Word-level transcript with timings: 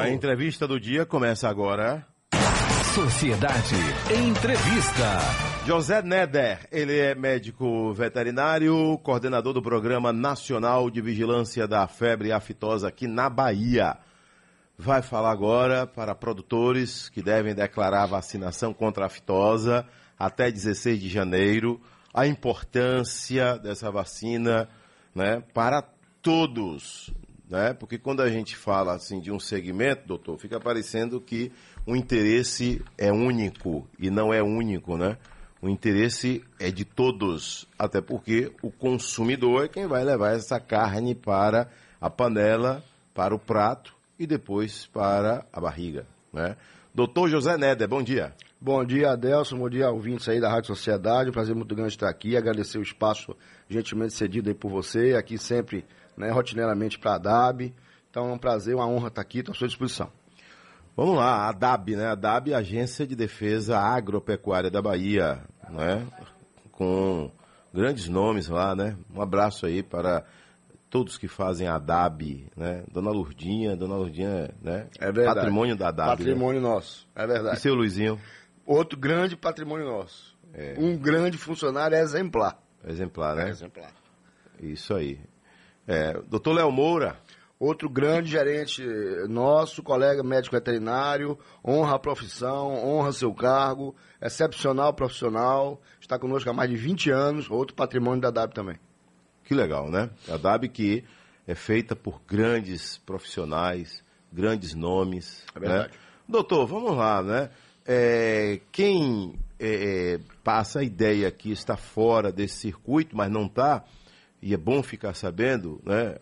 A 0.00 0.10
entrevista 0.10 0.66
do 0.66 0.78
dia 0.78 1.04
começa 1.04 1.48
agora. 1.48 2.06
Sociedade 2.94 3.74
Entrevista. 4.28 5.18
José 5.66 6.02
Neder, 6.02 6.68
ele 6.70 6.96
é 6.96 7.14
médico 7.14 7.92
veterinário, 7.92 8.96
coordenador 9.02 9.52
do 9.52 9.60
Programa 9.60 10.12
Nacional 10.12 10.88
de 10.88 11.00
Vigilância 11.00 11.66
da 11.66 11.86
Febre 11.88 12.30
Aftosa 12.30 12.88
aqui 12.88 13.06
na 13.08 13.28
Bahia. 13.28 13.96
Vai 14.78 15.02
falar 15.02 15.32
agora 15.32 15.86
para 15.86 16.14
produtores 16.14 17.08
que 17.08 17.20
devem 17.20 17.54
declarar 17.54 18.06
vacinação 18.06 18.72
contra 18.72 19.04
a 19.04 19.06
aftosa 19.06 19.84
até 20.16 20.50
16 20.50 21.00
de 21.00 21.08
janeiro, 21.08 21.80
a 22.14 22.26
importância 22.26 23.58
dessa 23.58 23.90
vacina 23.90 24.68
né, 25.14 25.42
para 25.52 25.82
todos, 26.22 27.12
né? 27.48 27.72
Porque 27.72 27.98
quando 27.98 28.20
a 28.20 28.30
gente 28.30 28.56
fala 28.56 28.94
assim 28.94 29.20
de 29.20 29.32
um 29.32 29.40
segmento, 29.40 30.06
doutor, 30.06 30.38
fica 30.38 30.60
parecendo 30.60 31.20
que 31.20 31.50
o 31.86 31.96
interesse 31.96 32.82
é 32.96 33.10
único 33.12 33.88
e 33.98 34.10
não 34.10 34.32
é 34.32 34.42
único, 34.42 34.96
né? 34.96 35.16
O 35.60 35.68
interesse 35.68 36.44
é 36.60 36.70
de 36.70 36.84
todos, 36.84 37.66
até 37.76 38.00
porque 38.00 38.52
o 38.62 38.70
consumidor 38.70 39.64
é 39.64 39.68
quem 39.68 39.86
vai 39.86 40.04
levar 40.04 40.36
essa 40.36 40.60
carne 40.60 41.14
para 41.14 41.68
a 42.00 42.08
panela, 42.08 42.84
para 43.12 43.34
o 43.34 43.38
prato 43.38 43.96
e 44.18 44.26
depois 44.26 44.86
para 44.86 45.44
a 45.52 45.60
barriga, 45.60 46.06
né? 46.32 46.56
Doutor 46.94 47.28
José 47.28 47.56
Neder, 47.56 47.88
bom 47.88 48.02
dia. 48.02 48.34
Bom 48.60 48.84
dia, 48.84 49.12
Adelson. 49.12 49.56
Bom 49.56 49.70
dia, 49.70 49.88
ouvintes 49.90 50.28
aí 50.28 50.40
da 50.40 50.50
Rádio 50.50 50.74
Sociedade. 50.74 51.30
Um 51.30 51.32
prazer 51.32 51.54
muito 51.54 51.74
grande 51.74 51.92
estar 51.92 52.08
aqui. 52.08 52.36
Agradecer 52.36 52.78
o 52.78 52.82
espaço 52.82 53.36
gentilmente 53.68 54.14
cedido 54.14 54.48
aí 54.48 54.54
por 54.54 54.68
você. 54.68 55.14
Aqui 55.14 55.38
sempre 55.38 55.84
né, 56.16 56.30
rotineiramente 56.30 56.98
para 56.98 57.14
a 57.14 57.18
DAB. 57.18 57.72
Então 58.10 58.28
é 58.28 58.32
um 58.32 58.38
prazer, 58.38 58.74
uma 58.74 58.86
honra 58.86 59.08
estar 59.08 59.20
aqui, 59.20 59.38
estou 59.38 59.52
à 59.52 59.56
sua 59.56 59.68
disposição. 59.68 60.10
Vamos 60.96 61.16
lá, 61.16 61.48
a 61.48 61.52
DAB, 61.52 61.90
né? 61.90 62.06
A 62.06 62.16
DAB, 62.16 62.52
Agência 62.52 63.06
de 63.06 63.14
Defesa 63.14 63.78
Agropecuária 63.78 64.68
da 64.68 64.82
Bahia, 64.82 65.40
né? 65.70 66.04
Com 66.72 67.30
grandes 67.72 68.08
nomes 68.08 68.48
lá, 68.48 68.74
né? 68.74 68.96
Um 69.14 69.22
abraço 69.22 69.66
aí 69.66 69.84
para 69.84 70.24
todos 70.90 71.18
que 71.18 71.28
fazem 71.28 71.68
a 71.68 71.78
DAB, 71.78 72.50
né? 72.56 72.84
Dona 72.90 73.10
Lurdinha, 73.10 73.76
Dona 73.76 73.96
Lurdinha, 73.96 74.50
né? 74.62 74.88
É 74.98 75.12
verdade. 75.12 75.40
Patrimônio 75.40 75.76
da 75.76 75.90
DAB. 75.90 76.18
Patrimônio 76.18 76.60
né? 76.60 76.68
nosso, 76.68 77.08
é 77.14 77.26
verdade. 77.26 77.56
E 77.56 77.60
seu 77.60 77.74
Luizinho? 77.74 78.18
Outro 78.64 78.98
grande 78.98 79.36
patrimônio 79.36 79.86
nosso. 79.86 80.36
É. 80.52 80.74
Um 80.78 80.96
grande 80.96 81.38
funcionário 81.38 81.96
exemplar. 81.96 82.58
Exemplar, 82.86 83.36
né? 83.36 83.46
É 83.46 83.50
exemplar. 83.50 83.92
Isso 84.60 84.94
aí. 84.94 85.20
É, 85.86 86.14
doutor 86.28 86.52
Léo 86.52 86.70
Moura. 86.70 87.16
Outro 87.60 87.90
grande 87.90 88.30
gerente 88.30 88.84
nosso, 89.28 89.82
colega 89.82 90.22
médico 90.22 90.54
veterinário, 90.54 91.36
honra 91.66 91.96
a 91.96 91.98
profissão, 91.98 92.72
honra 92.86 93.10
seu 93.10 93.34
cargo, 93.34 93.96
excepcional 94.22 94.94
profissional, 94.94 95.82
está 96.00 96.16
conosco 96.20 96.48
há 96.48 96.52
mais 96.52 96.70
de 96.70 96.76
20 96.76 97.10
anos, 97.10 97.50
outro 97.50 97.74
patrimônio 97.74 98.20
da 98.20 98.30
DAB 98.30 98.54
também. 98.54 98.78
Que 99.48 99.54
legal, 99.54 99.90
né? 99.90 100.10
A 100.28 100.36
DAB 100.36 100.68
que 100.68 101.02
é 101.46 101.54
feita 101.54 101.96
por 101.96 102.20
grandes 102.28 102.98
profissionais, 102.98 104.04
grandes 104.30 104.74
nomes. 104.74 105.42
É 105.54 105.58
verdade. 105.58 105.88
Né? 105.88 105.98
Doutor, 106.28 106.66
vamos 106.66 106.94
lá, 106.94 107.22
né? 107.22 107.48
É, 107.86 108.60
quem 108.70 109.36
é, 109.58 110.16
é 110.16 110.20
passa 110.44 110.80
a 110.80 110.84
ideia 110.84 111.30
que 111.30 111.50
está 111.50 111.78
fora 111.78 112.30
desse 112.30 112.56
circuito, 112.56 113.16
mas 113.16 113.30
não 113.30 113.46
está, 113.46 113.84
e 114.42 114.52
é 114.52 114.56
bom 114.58 114.82
ficar 114.82 115.14
sabendo, 115.14 115.80
né? 115.82 116.16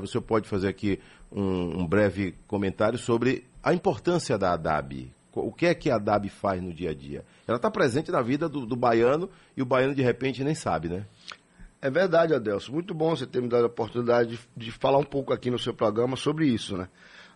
Você 0.00 0.18
pode 0.18 0.48
fazer 0.48 0.68
aqui 0.68 0.98
um, 1.30 1.82
um, 1.82 1.86
breve 1.86 2.34
comentário 2.46 2.98
sobre 2.98 3.44
a 3.62 3.74
importância 3.74 4.38
da 4.38 4.54
ADAB. 4.54 5.12
O 5.34 5.52
que 5.52 5.66
é 5.66 5.74
que 5.74 5.90
a 5.90 5.96
ADAB 5.96 6.30
faz 6.30 6.62
no 6.62 6.72
dia 6.72 6.92
a 6.92 6.94
dia? 6.94 7.26
Ela 7.46 7.58
está 7.58 7.70
presente 7.70 8.10
na 8.10 8.22
vida 8.22 8.48
do, 8.48 8.64
do, 8.64 8.74
baiano 8.74 9.28
e 9.54 9.60
o 9.60 9.66
baiano 9.66 9.94
de 9.94 10.02
repente 10.02 10.42
nem 10.42 10.54
sabe, 10.54 10.88
né? 10.88 11.04
É 11.82 11.88
verdade, 11.88 12.34
Adelso. 12.34 12.70
Muito 12.72 12.92
bom 12.92 13.16
você 13.16 13.26
ter 13.26 13.40
me 13.40 13.48
dado 13.48 13.64
a 13.64 13.66
oportunidade 13.66 14.30
de, 14.30 14.66
de 14.66 14.70
falar 14.70 14.98
um 14.98 15.04
pouco 15.04 15.32
aqui 15.32 15.50
no 15.50 15.58
seu 15.58 15.72
programa 15.72 16.14
sobre 16.14 16.46
isso, 16.46 16.76
né? 16.76 16.88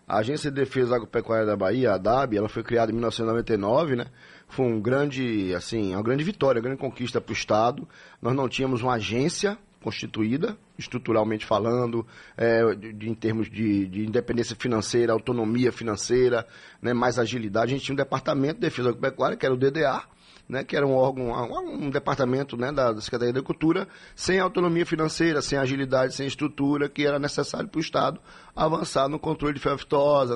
A 0.07 0.19
Agência 0.19 0.51
de 0.51 0.61
Defesa 0.61 0.97
Agropecuária 0.97 1.47
da 1.47 1.57
Bahia, 1.57 1.93
a 1.93 1.95
ADAB, 1.95 2.37
ela 2.37 2.49
foi 2.49 2.63
criada 2.63 2.93
em 2.93 2.95
1999, 2.95 3.97
né? 3.97 4.07
Foi 4.47 4.67
um 4.67 4.79
grande, 4.79 5.55
assim, 5.55 5.95
uma 5.95 6.03
grande 6.03 6.23
vitória, 6.23 6.59
uma 6.59 6.65
grande 6.65 6.79
conquista 6.79 7.23
para 7.23 7.31
o 7.31 7.35
Estado. 7.35 7.89
Nós 8.21 8.35
não 8.35 8.47
tínhamos 8.47 8.83
uma 8.83 8.95
agência 8.95 9.57
constituída, 9.81 10.59
estruturalmente 10.79 11.47
falando, 11.47 12.07
é, 12.37 12.75
de, 12.75 12.93
de, 12.93 13.09
em 13.09 13.15
termos 13.15 13.51
de, 13.51 13.87
de, 13.87 14.05
independência 14.05 14.55
financeira, 14.55 15.15
autonomia 15.15 15.73
financeira, 15.73 16.47
né, 16.83 16.93
mais 16.93 17.19
agilidade. 17.19 17.73
A 17.73 17.77
gente 17.77 17.85
tinha 17.85 17.95
um 17.95 17.97
departamento 17.97 18.55
de 18.55 18.61
defesa 18.61 18.91
agropecuária, 18.91 19.37
que 19.39 19.47
era 19.47 19.55
o 19.55 19.59
DDA, 19.59 20.03
né, 20.49 20.63
que 20.63 20.77
era 20.77 20.87
um 20.87 20.95
órgão, 20.95 21.31
um, 21.31 21.87
um 21.87 21.91
departamento 21.91 22.57
né, 22.57 22.71
da, 22.71 23.01
Secretaria 23.01 23.33
da 23.33 23.39
Agricultura, 23.39 23.89
sem 24.15 24.39
autonomia 24.39 24.85
financeira, 24.85 25.41
sem 25.41 25.59
agilidade, 25.59 26.15
sem 26.15 26.27
estrutura, 26.27 26.89
que 26.89 27.07
era 27.07 27.19
necessário 27.19 27.69
para 27.69 27.79
o 27.79 27.81
Estado 27.81 28.21
avançar 28.55 29.09
no 29.09 29.19
controle 29.19 29.55
de 29.55 29.61
febre 29.61 29.85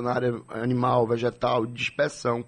na 0.01 0.11
área 0.11 0.41
animal, 0.49 1.07
vegetal, 1.07 1.65
de 1.65 1.73
dispersão. 1.73 2.43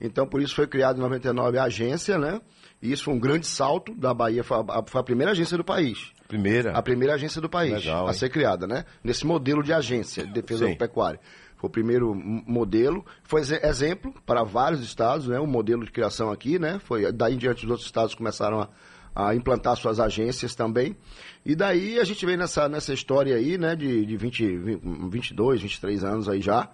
Então, 0.00 0.26
por 0.26 0.42
isso 0.42 0.54
foi 0.54 0.66
criada 0.66 0.98
em 0.98 1.02
99 1.02 1.58
a 1.58 1.64
agência, 1.64 2.18
né? 2.18 2.40
E 2.82 2.92
isso 2.92 3.04
foi 3.04 3.14
um 3.14 3.18
grande 3.18 3.46
salto 3.46 3.94
da 3.94 4.12
Bahia, 4.12 4.44
foi 4.44 4.58
a, 4.58 4.82
foi 4.86 5.00
a 5.00 5.04
primeira 5.04 5.32
agência 5.32 5.56
do 5.56 5.64
país. 5.64 6.12
Primeira? 6.28 6.72
A 6.72 6.82
primeira 6.82 7.14
agência 7.14 7.40
do 7.40 7.48
país 7.48 7.72
Legal, 7.72 8.08
a 8.08 8.12
ser 8.12 8.28
criada, 8.28 8.66
né? 8.66 8.84
Nesse 9.02 9.26
modelo 9.26 9.62
de 9.62 9.72
agência 9.72 10.26
de 10.26 10.32
defesa 10.32 10.68
pecuária. 10.76 11.20
Foi 11.64 11.68
o 11.68 11.70
primeiro 11.70 12.14
modelo, 12.14 13.04
foi 13.22 13.40
exemplo 13.40 14.12
para 14.26 14.42
vários 14.42 14.82
estados, 14.82 15.28
né? 15.28 15.40
O 15.40 15.46
modelo 15.46 15.82
de 15.82 15.90
criação 15.90 16.30
aqui, 16.30 16.58
né? 16.58 16.78
Foi 16.78 17.10
daí 17.10 17.34
em 17.34 17.38
diante 17.38 17.64
os 17.64 17.70
outros 17.70 17.86
estados 17.86 18.14
começaram 18.14 18.60
a, 18.60 19.28
a 19.28 19.34
implantar 19.34 19.74
suas 19.76 19.98
agências 19.98 20.54
também. 20.54 20.94
E 21.42 21.56
daí 21.56 21.98
a 21.98 22.04
gente 22.04 22.26
vem 22.26 22.36
nessa, 22.36 22.68
nessa 22.68 22.92
história 22.92 23.34
aí, 23.34 23.56
né, 23.56 23.74
de, 23.74 24.04
de 24.04 24.16
20, 24.16 24.56
20, 24.56 24.80
22, 25.08 25.62
23 25.62 26.04
anos 26.04 26.28
aí 26.28 26.42
já, 26.42 26.68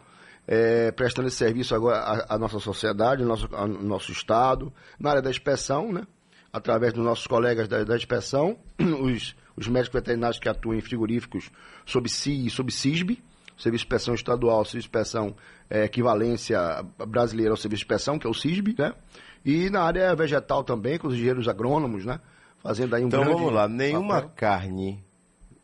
é, 0.46 0.90
prestando 0.90 1.28
esse 1.28 1.36
serviço 1.36 1.72
agora 1.72 1.98
à, 1.98 2.34
à 2.34 2.38
nossa 2.38 2.58
sociedade, 2.58 3.22
ao 3.22 3.28
nosso, 3.28 3.48
ao 3.54 3.68
nosso 3.68 4.10
Estado, 4.10 4.72
na 4.98 5.10
área 5.10 5.22
da 5.22 5.30
inspeção, 5.30 5.92
né? 5.92 6.02
através 6.52 6.92
dos 6.92 7.04
nossos 7.04 7.28
colegas 7.28 7.68
da, 7.68 7.84
da 7.84 7.94
inspeção, 7.96 8.58
os, 9.02 9.36
os 9.56 9.68
médicos 9.68 10.00
veterinários 10.00 10.40
que 10.40 10.48
atuam 10.48 10.74
em 10.74 10.80
frigoríficos 10.80 11.48
sob 11.86 12.08
CI 12.08 12.46
e 12.46 12.50
sob 12.50 12.72
CISB, 12.72 13.22
Serviço 13.60 13.84
de 13.84 13.86
Inspeção 13.86 14.14
Estadual, 14.14 14.64
Serviço 14.64 14.88
de 14.88 14.96
Inspeção 14.96 15.36
é, 15.68 15.84
Equivalência 15.84 16.58
Brasileira 17.06 17.52
ao 17.52 17.56
Serviço 17.56 17.80
de 17.80 17.84
Inspeção, 17.84 18.18
que 18.18 18.26
é 18.26 18.30
o 18.30 18.34
CISB, 18.34 18.74
né? 18.78 18.94
E 19.44 19.70
na 19.70 19.82
área 19.82 20.14
vegetal 20.14 20.64
também, 20.64 20.98
com 20.98 21.08
os 21.08 21.14
engenheiros 21.14 21.48
agrônomos, 21.48 22.04
né? 22.04 22.20
Fazendo 22.62 22.94
aí 22.94 23.04
um 23.04 23.08
Então 23.08 23.24
vamos 23.24 23.52
lá, 23.52 23.68
nenhuma 23.68 24.16
papel. 24.16 24.32
carne 24.36 25.04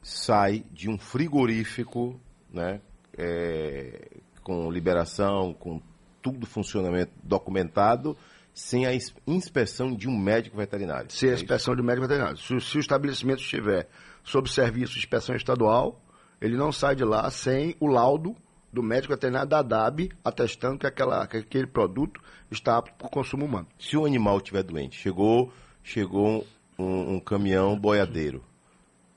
sai 0.02 0.64
de 0.70 0.88
um 0.88 0.98
frigorífico, 0.98 2.20
né? 2.52 2.80
É, 3.18 4.08
com 4.42 4.70
liberação, 4.70 5.52
com 5.54 5.80
tudo 6.22 6.46
funcionamento 6.46 7.12
documentado, 7.22 8.16
sem 8.52 8.86
a 8.86 8.90
inspeção 9.26 9.94
de 9.94 10.08
um 10.08 10.16
médico 10.16 10.56
veterinário. 10.56 11.10
Sem 11.10 11.28
a 11.28 11.32
É 11.32 11.34
inspeção 11.34 11.74
de 11.74 11.82
um 11.82 11.84
médico 11.84 12.06
veterinário. 12.06 12.38
Se, 12.38 12.58
se 12.60 12.76
o 12.78 12.80
estabelecimento 12.80 13.40
estiver 13.40 13.88
sob 14.24 14.50
serviço 14.50 14.92
de 14.94 14.98
inspeção 15.00 15.36
estadual, 15.36 16.00
ele 16.40 16.56
não 16.56 16.72
sai 16.72 16.94
de 16.94 17.04
lá 17.04 17.30
sem 17.30 17.76
o 17.80 17.86
laudo 17.86 18.36
do 18.72 18.82
médico 18.82 19.14
veterinário 19.14 19.48
da 19.48 19.62
DAB 19.62 20.10
atestando 20.24 20.78
que, 20.78 20.86
aquela, 20.86 21.26
que 21.26 21.38
aquele 21.38 21.66
produto 21.66 22.20
está 22.50 22.76
apto 22.76 22.94
para 22.96 23.06
o 23.06 23.10
consumo 23.10 23.46
humano. 23.46 23.66
Se 23.78 23.96
o 23.96 24.04
animal 24.04 24.38
estiver 24.38 24.62
doente, 24.62 24.98
chegou, 24.98 25.52
chegou 25.82 26.46
um, 26.78 27.14
um 27.14 27.20
caminhão 27.20 27.78
boiadeiro, 27.78 28.44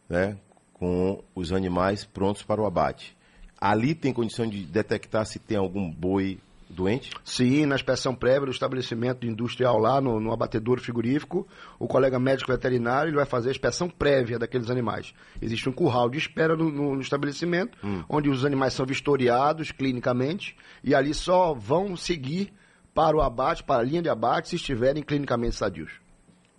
né? 0.07 0.37
Com 0.73 1.21
os 1.35 1.51
animais 1.51 2.05
prontos 2.05 2.41
para 2.41 2.61
o 2.61 2.65
abate. 2.65 3.17
Ali 3.59 3.93
tem 3.93 4.13
condição 4.13 4.47
de 4.47 4.65
detectar 4.65 5.25
se 5.25 5.39
tem 5.39 5.57
algum 5.57 5.91
boi 5.91 6.39
doente? 6.69 7.11
Sim, 7.23 7.65
na 7.65 7.75
inspeção 7.75 8.13
prévia 8.13 8.45
do 8.45 8.51
estabelecimento 8.51 9.25
industrial 9.25 9.77
lá 9.79 9.99
no, 9.99 10.19
no 10.19 10.31
abatedouro 10.31 10.79
frigorífico, 10.81 11.47
o 11.79 11.87
colega 11.87 12.19
médico 12.19 12.51
veterinário 12.51 13.09
ele 13.09 13.17
vai 13.17 13.25
fazer 13.25 13.49
a 13.49 13.51
inspeção 13.51 13.89
prévia 13.89 14.37
daqueles 14.37 14.69
animais. 14.69 15.13
Existe 15.41 15.67
um 15.67 15.71
curral 15.71 16.09
de 16.09 16.17
espera 16.19 16.55
no, 16.55 16.71
no- 16.71 16.95
no 16.95 17.01
estabelecimento, 17.01 17.77
onde 18.07 18.29
os 18.29 18.45
animais 18.45 18.73
são 18.73 18.85
vistoriados 18.85 19.71
clinicamente 19.71 20.55
e 20.83 20.93
ali 20.93 21.13
só 21.13 21.53
vão 21.53 21.95
seguir 21.97 22.53
para 22.93 23.15
o 23.17 23.21
abate, 23.21 23.63
para 23.63 23.81
a 23.81 23.83
linha 23.83 24.01
de 24.01 24.09
abate, 24.09 24.49
se 24.49 24.55
estiverem 24.57 25.01
clinicamente 25.01 25.55
sadios. 25.55 25.91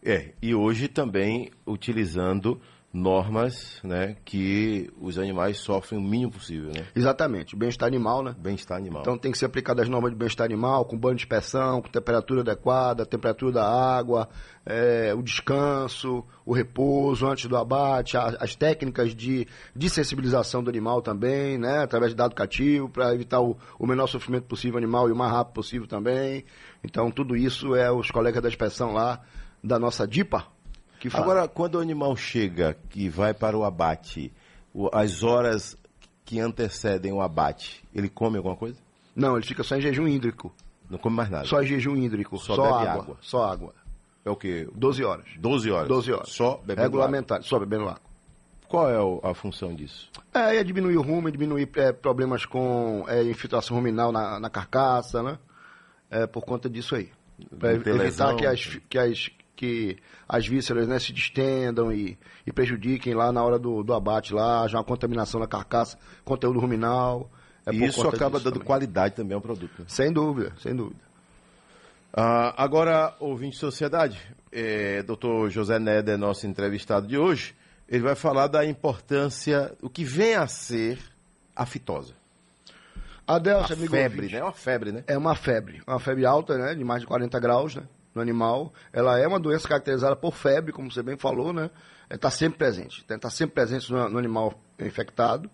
É, 0.02 0.32
e 0.40 0.54
hoje 0.54 0.88
também 0.88 1.50
utilizando 1.66 2.60
normas, 2.92 3.80
né, 3.84 4.16
que 4.24 4.90
os 5.00 5.16
animais 5.16 5.58
sofrem 5.58 6.00
o 6.00 6.02
mínimo 6.02 6.32
possível, 6.32 6.72
né? 6.72 6.86
Exatamente, 6.94 7.54
bem-estar 7.54 7.86
animal, 7.86 8.20
né? 8.22 8.34
Bem-estar 8.36 8.76
animal. 8.76 9.02
Então 9.02 9.16
tem 9.16 9.30
que 9.30 9.38
ser 9.38 9.46
aplicadas 9.46 9.84
as 9.84 9.88
normas 9.88 10.10
de 10.10 10.16
bem-estar 10.16 10.44
animal, 10.44 10.84
com 10.84 10.98
banho 10.98 11.14
de 11.14 11.22
inspeção, 11.22 11.80
com 11.80 11.88
temperatura 11.88 12.40
adequada, 12.40 13.06
temperatura 13.06 13.52
da 13.52 13.96
água, 13.96 14.28
é, 14.66 15.14
o 15.14 15.22
descanso, 15.22 16.24
o 16.44 16.52
repouso 16.52 17.28
antes 17.28 17.46
do 17.46 17.56
abate, 17.56 18.16
a, 18.16 18.36
as 18.40 18.56
técnicas 18.56 19.14
de, 19.14 19.46
de 19.74 19.88
sensibilização 19.88 20.60
do 20.60 20.68
animal 20.68 21.00
também, 21.00 21.56
né? 21.58 21.84
Através 21.84 22.10
de 22.10 22.16
dado 22.16 22.34
cativo, 22.34 22.88
para 22.88 23.14
evitar 23.14 23.40
o, 23.40 23.56
o 23.78 23.86
menor 23.86 24.08
sofrimento 24.08 24.46
possível 24.46 24.78
animal 24.78 25.08
e 25.08 25.12
o 25.12 25.16
mais 25.16 25.30
rápido 25.30 25.54
possível 25.54 25.86
também. 25.86 26.44
Então 26.82 27.08
tudo 27.10 27.36
isso 27.36 27.76
é 27.76 27.90
os 27.90 28.10
colegas 28.10 28.42
da 28.42 28.48
inspeção 28.48 28.92
lá 28.92 29.20
da 29.62 29.78
nossa 29.78 30.08
DIPA, 30.08 30.44
Agora, 31.12 31.48
quando 31.48 31.76
o 31.76 31.80
animal 31.80 32.16
chega 32.16 32.76
e 32.94 33.08
vai 33.08 33.32
para 33.32 33.56
o 33.56 33.64
abate, 33.64 34.32
as 34.92 35.22
horas 35.22 35.76
que 36.24 36.38
antecedem 36.38 37.12
o 37.12 37.20
abate, 37.20 37.82
ele 37.94 38.08
come 38.08 38.36
alguma 38.36 38.56
coisa? 38.56 38.78
Não, 39.14 39.36
ele 39.36 39.46
fica 39.46 39.62
só 39.62 39.76
em 39.76 39.80
jejum 39.80 40.06
hídrico. 40.06 40.52
Não 40.88 40.98
come 40.98 41.16
mais 41.16 41.30
nada? 41.30 41.44
Só 41.44 41.62
em 41.62 41.66
jejum 41.66 41.96
hídrico. 41.96 42.36
Só, 42.38 42.54
só 42.54 42.64
água, 42.64 42.90
água, 42.90 43.16
Só 43.20 43.44
água. 43.44 43.74
É 44.24 44.30
o 44.30 44.36
quê? 44.36 44.68
12 44.74 45.04
horas. 45.04 45.26
12 45.38 45.70
horas? 45.70 45.88
12 45.88 46.12
horas. 46.12 46.28
Só 46.28 46.56
bebendo 46.58 46.82
Regulamentar, 46.82 47.36
água? 47.38 47.48
só 47.48 47.58
bebendo 47.58 47.84
água. 47.84 48.10
Qual 48.68 48.88
é 48.88 49.28
a 49.28 49.34
função 49.34 49.74
disso? 49.74 50.08
É, 50.32 50.58
é 50.58 50.62
diminuir 50.62 50.96
o 50.96 51.02
rumo, 51.02 51.28
diminuir 51.30 51.68
é, 51.74 51.90
problemas 51.90 52.44
com 52.44 53.04
é, 53.08 53.24
infiltração 53.24 53.76
ruminal 53.76 54.12
na, 54.12 54.38
na, 54.38 54.48
carcaça, 54.48 55.22
né? 55.24 55.38
É 56.08 56.24
por 56.26 56.44
conta 56.44 56.70
disso 56.70 56.94
aí. 56.94 57.10
Para 57.58 57.72
evitar 57.72 58.36
que 58.36 58.46
as, 58.46 58.78
que 58.88 58.96
as 58.96 59.28
que 59.60 59.98
as 60.26 60.46
vísceras 60.46 60.88
né, 60.88 60.98
se 60.98 61.12
distendam 61.12 61.92
e, 61.92 62.18
e, 62.46 62.50
prejudiquem 62.50 63.12
lá 63.12 63.30
na 63.30 63.44
hora 63.44 63.58
do, 63.58 63.82
do 63.82 63.92
abate, 63.92 64.32
lá, 64.32 64.66
já 64.66 64.78
uma 64.78 64.84
contaminação 64.84 65.38
na 65.38 65.46
carcaça, 65.46 65.98
conteúdo 66.24 66.58
ruminal. 66.58 67.30
É 67.66 67.70
e 67.70 67.84
isso 67.84 68.08
acaba 68.08 68.38
dando 68.40 68.54
também. 68.54 68.66
qualidade 68.66 69.14
também 69.14 69.34
ao 69.34 69.40
produto. 69.42 69.80
Né? 69.80 69.84
Sem 69.86 70.10
dúvida, 70.10 70.54
sem 70.58 70.74
dúvida. 70.74 70.98
Ah, 72.10 72.54
agora, 72.56 73.14
ouvinte 73.20 73.52
de 73.52 73.58
sociedade, 73.58 74.18
é, 74.50 75.02
doutor 75.02 75.50
José 75.50 75.78
Neda 75.78 76.12
é 76.12 76.16
nosso 76.16 76.46
entrevistado 76.46 77.06
de 77.06 77.18
hoje. 77.18 77.54
Ele 77.86 78.02
vai 78.02 78.14
falar 78.14 78.46
da 78.46 78.64
importância, 78.64 79.76
o 79.82 79.90
que 79.90 80.04
vem 80.04 80.36
a 80.36 80.46
ser 80.46 80.98
a 81.54 81.66
fitose. 81.66 82.14
Adelson, 83.26 83.74
uma 83.74 83.74
amigo 83.74 83.90
febre, 83.90 84.16
ouvinte, 84.16 84.32
né? 84.32 84.40
É 84.40 84.42
uma 84.42 84.52
febre, 84.54 84.92
né? 84.92 85.04
É 85.06 85.18
uma 85.18 85.34
febre. 85.34 85.82
Uma 85.86 86.00
febre 86.00 86.24
alta, 86.24 86.56
né? 86.56 86.74
De 86.74 86.82
mais 86.82 87.02
de 87.02 87.06
40 87.06 87.38
graus, 87.38 87.74
né? 87.74 87.82
No 88.14 88.20
animal. 88.20 88.72
Ela 88.92 89.18
é 89.18 89.26
uma 89.26 89.38
doença 89.38 89.68
caracterizada 89.68 90.16
por 90.16 90.34
febre, 90.34 90.72
como 90.72 90.90
você 90.90 91.02
bem 91.02 91.16
falou, 91.16 91.52
né? 91.52 91.70
Está 92.10 92.30
sempre 92.30 92.58
presente. 92.58 93.04
Está 93.08 93.30
sempre 93.30 93.54
presente 93.54 93.90
no, 93.92 94.08
no, 94.08 94.18
animal 94.18 94.60
infectado. 94.78 95.50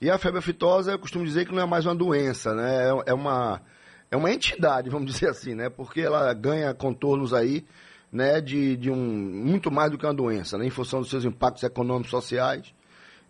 E 0.00 0.10
a 0.10 0.18
febre 0.18 0.40
aftosa, 0.40 0.92
eu 0.92 0.98
costumo 0.98 1.24
dizer 1.24 1.46
que 1.46 1.54
não 1.54 1.62
é 1.62 1.66
mais 1.66 1.86
uma 1.86 1.94
doença, 1.94 2.54
né? 2.54 2.88
É, 2.88 3.10
é, 3.10 3.14
uma, 3.14 3.62
é 4.10 4.16
uma 4.16 4.30
entidade, 4.32 4.90
vamos 4.90 5.12
dizer 5.12 5.28
assim, 5.28 5.54
né? 5.54 5.68
Porque 5.68 6.00
ela 6.00 6.32
ganha 6.34 6.74
contornos 6.74 7.32
aí, 7.32 7.64
né? 8.10 8.40
De, 8.40 8.76
de 8.76 8.90
um, 8.90 8.96
muito 8.96 9.70
mais 9.70 9.90
do 9.90 9.98
que 9.98 10.04
uma 10.04 10.14
doença, 10.14 10.58
né? 10.58 10.66
Em 10.66 10.70
função 10.70 11.00
dos 11.00 11.10
seus 11.10 11.24
impactos 11.24 11.62
econômicos, 11.62 12.10
sociais 12.10 12.74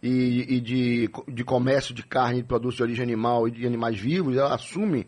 e, 0.02 0.56
e 0.56 0.60
de, 0.60 1.10
de 1.28 1.44
comércio 1.44 1.94
de 1.94 2.02
carne, 2.02 2.42
de 2.42 2.48
produtos 2.48 2.76
de 2.76 2.82
origem 2.82 3.04
animal 3.04 3.46
e 3.46 3.52
de 3.52 3.66
animais 3.66 3.98
vivos, 3.98 4.36
ela 4.36 4.54
assume 4.54 5.06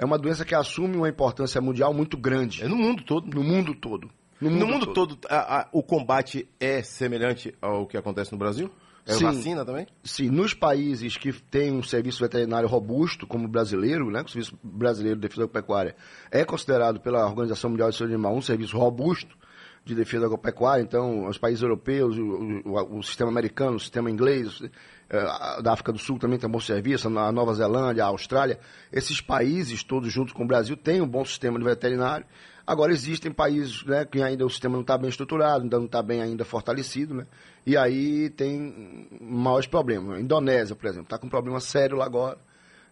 é 0.00 0.04
uma 0.04 0.16
doença 0.16 0.46
que 0.46 0.54
assume 0.54 0.96
uma 0.96 1.10
importância 1.10 1.60
mundial 1.60 1.92
muito 1.92 2.16
grande. 2.16 2.64
É 2.64 2.68
no 2.68 2.74
mundo 2.74 3.04
todo. 3.04 3.34
No 3.34 3.44
mundo 3.44 3.74
todo. 3.74 4.10
No 4.40 4.50
mundo, 4.50 4.60
no 4.60 4.66
mundo 4.66 4.86
todo, 4.86 5.16
todo 5.16 5.30
a, 5.30 5.60
a, 5.60 5.68
o 5.72 5.82
combate 5.82 6.48
é 6.58 6.82
semelhante 6.82 7.54
ao 7.60 7.86
que 7.86 7.98
acontece 7.98 8.32
no 8.32 8.38
Brasil? 8.38 8.70
É 9.04 9.12
Sim, 9.12 9.24
vacina 9.24 9.62
também? 9.62 9.86
Sim, 10.02 10.30
nos 10.30 10.54
países 10.54 11.18
que 11.18 11.30
têm 11.34 11.70
um 11.72 11.82
serviço 11.82 12.18
veterinário 12.18 12.66
robusto, 12.66 13.26
como 13.26 13.44
o 13.44 13.48
brasileiro, 13.48 14.10
né, 14.10 14.22
o 14.22 14.28
Serviço 14.28 14.58
Brasileiro 14.62 15.16
de 15.16 15.28
Defesa 15.28 15.42
Agropecuária 15.42 15.94
é 16.30 16.46
considerado 16.46 16.98
pela 17.00 17.26
Organização 17.26 17.68
Mundial 17.68 17.90
de 17.90 17.96
Saúde 17.96 18.14
Animal 18.14 18.34
um 18.34 18.40
serviço 18.40 18.78
robusto 18.78 19.36
de 19.84 19.94
defesa 19.94 20.26
agropecuária, 20.26 20.82
então 20.82 21.26
os 21.26 21.38
países 21.38 21.62
europeus, 21.62 22.16
o, 22.16 22.62
o, 22.64 22.98
o 22.98 23.02
sistema 23.02 23.30
americano, 23.30 23.76
o 23.76 23.80
sistema 23.80 24.10
inglês, 24.10 24.62
eh, 25.08 25.62
da 25.62 25.72
África 25.72 25.92
do 25.92 25.98
Sul 25.98 26.18
também 26.18 26.38
tem 26.38 26.48
um 26.48 26.52
bom 26.52 26.60
serviço, 26.60 27.08
a 27.08 27.32
Nova 27.32 27.54
Zelândia, 27.54 28.04
a 28.04 28.08
Austrália, 28.08 28.60
esses 28.92 29.20
países 29.20 29.82
todos 29.82 30.12
juntos 30.12 30.32
com 30.32 30.44
o 30.44 30.46
Brasil 30.46 30.76
têm 30.76 31.00
um 31.00 31.08
bom 31.08 31.24
sistema 31.24 31.58
de 31.58 31.64
veterinário. 31.64 32.24
Agora 32.66 32.92
existem 32.92 33.32
países 33.32 33.84
né, 33.84 34.04
que 34.04 34.22
ainda 34.22 34.46
o 34.46 34.50
sistema 34.50 34.74
não 34.74 34.82
está 34.82 34.96
bem 34.96 35.08
estruturado, 35.08 35.64
ainda 35.64 35.78
não 35.78 35.86
está 35.86 36.02
bem 36.02 36.22
ainda 36.22 36.44
fortalecido, 36.44 37.14
né? 37.14 37.26
E 37.66 37.76
aí 37.76 38.30
tem 38.30 39.08
maiores 39.20 39.66
problemas. 39.66 40.16
A 40.16 40.20
Indonésia, 40.20 40.76
por 40.76 40.86
exemplo, 40.86 41.06
está 41.06 41.18
com 41.18 41.26
um 41.26 41.30
problema 41.30 41.58
sério 41.58 41.96
lá 41.96 42.04
agora 42.04 42.38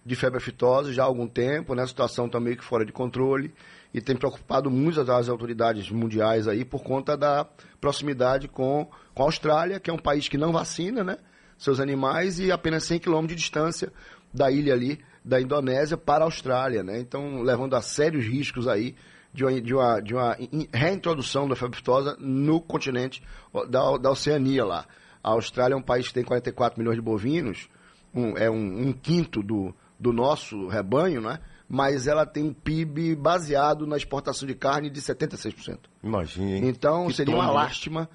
de 0.05 0.17
febre 0.17 0.39
aftosa 0.39 0.93
já 0.93 1.03
há 1.03 1.07
algum 1.07 1.29
tempo, 1.29 1.75
né? 1.75 1.83
A 1.83 1.87
situação 1.87 2.27
está 2.27 2.41
meio 2.41 2.57
que 2.57 2.65
fora 2.65 2.85
de 2.85 2.93
controle 2.93 3.53
e 3.93 4.01
tem 4.01 4.17
preocupado 4.17 4.71
muitas 4.71 5.07
das 5.07 5.29
autoridades 5.29 5.91
mundiais 5.91 6.47
aí 6.47 6.65
por 6.65 6.83
conta 6.83 7.17
da 7.17 7.47
proximidade 7.81 8.49
com, 8.49 8.89
com 9.15 9.23
a 9.23 9.27
Austrália, 9.27 9.81
que 9.81 9.91
é 9.91 9.93
um 9.93 9.99
país 9.99 10.29
que 10.29 10.37
não 10.37 10.53
vacina, 10.53 11.03
né? 11.03 11.19
seus 11.59 11.81
animais 11.81 12.39
e 12.39 12.53
apenas 12.53 12.85
100 12.85 13.01
quilômetros 13.01 13.37
de 13.37 13.43
distância 13.43 13.93
da 14.33 14.51
ilha 14.51 14.73
ali 14.73 15.01
da 15.25 15.41
Indonésia 15.41 15.97
para 15.97 16.25
a 16.25 16.27
Austrália, 16.27 16.83
né? 16.83 17.01
Então, 17.01 17.43
levando 17.43 17.75
a 17.75 17.83
sérios 17.83 18.25
riscos 18.25 18.69
aí 18.69 18.95
de 19.35 19.45
uma, 19.45 19.61
de 19.61 19.75
uma, 19.75 20.01
de 20.01 20.15
uma 20.15 20.37
reintrodução 20.73 21.49
da 21.49 21.57
febre 21.57 21.77
aftosa 21.77 22.17
no 22.19 22.61
continente 22.61 23.23
da, 23.69 23.97
da 23.99 24.11
Oceania 24.11 24.65
lá. 24.65 24.87
A 25.23 25.31
Austrália 25.33 25.75
é 25.75 25.77
um 25.77 25.83
país 25.83 26.09
que 26.09 26.15
tem 26.15 26.25
44 26.25 26.79
milhões 26.79 26.97
de 26.97 27.03
bovinos, 27.03 27.69
um, 28.15 28.39
é 28.39 28.49
um, 28.49 28.89
um 28.89 28.93
quinto 28.93 29.43
do, 29.43 29.75
do 29.99 30.13
nosso 30.13 30.69
rebanho, 30.69 31.21
né? 31.21 31.41
Mas 31.69 32.07
ela 32.07 32.25
tem 32.25 32.43
um 32.43 32.53
PIB 32.53 33.15
baseado 33.15 33.87
na 33.87 33.97
exportação 33.97 34.49
de 34.49 34.55
carne 34.55 34.89
de 34.89 35.01
76%. 35.03 35.79
Imagina. 36.03 36.67
Então 36.67 37.09
que 37.09 37.13
seria 37.13 37.35
uma 37.35 37.51
lástima 37.51 38.09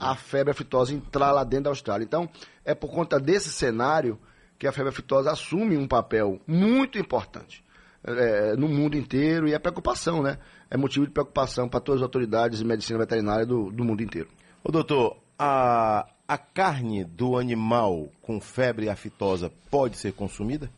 a 0.00 0.14
febre 0.14 0.52
aftosa 0.52 0.94
entrar 0.94 1.32
lá 1.32 1.42
dentro 1.42 1.64
da 1.64 1.70
Austrália. 1.70 2.04
Então, 2.04 2.28
é 2.64 2.74
por 2.74 2.90
conta 2.90 3.18
desse 3.18 3.50
cenário 3.50 4.18
que 4.56 4.66
a 4.66 4.72
febre 4.72 4.90
aftosa 4.90 5.32
assume 5.32 5.76
um 5.76 5.88
papel 5.88 6.40
muito 6.46 6.96
importante 6.96 7.64
é, 8.04 8.54
no 8.56 8.68
mundo 8.68 8.96
inteiro 8.96 9.48
e 9.48 9.52
é 9.52 9.58
preocupação, 9.58 10.22
né? 10.22 10.38
É 10.70 10.76
motivo 10.76 11.04
de 11.04 11.12
preocupação 11.12 11.68
para 11.68 11.80
todas 11.80 12.00
as 12.00 12.04
autoridades 12.04 12.60
de 12.60 12.64
medicina 12.64 12.98
veterinária 13.00 13.44
do, 13.44 13.70
do 13.70 13.84
mundo 13.84 14.02
inteiro. 14.02 14.28
Ô 14.62 14.70
doutor, 14.70 15.16
a, 15.36 16.06
a 16.28 16.38
carne 16.38 17.04
do 17.04 17.36
animal 17.36 18.08
com 18.22 18.40
febre 18.40 18.88
aftosa 18.88 19.52
pode 19.68 19.96
ser 19.96 20.12
consumida? 20.12 20.70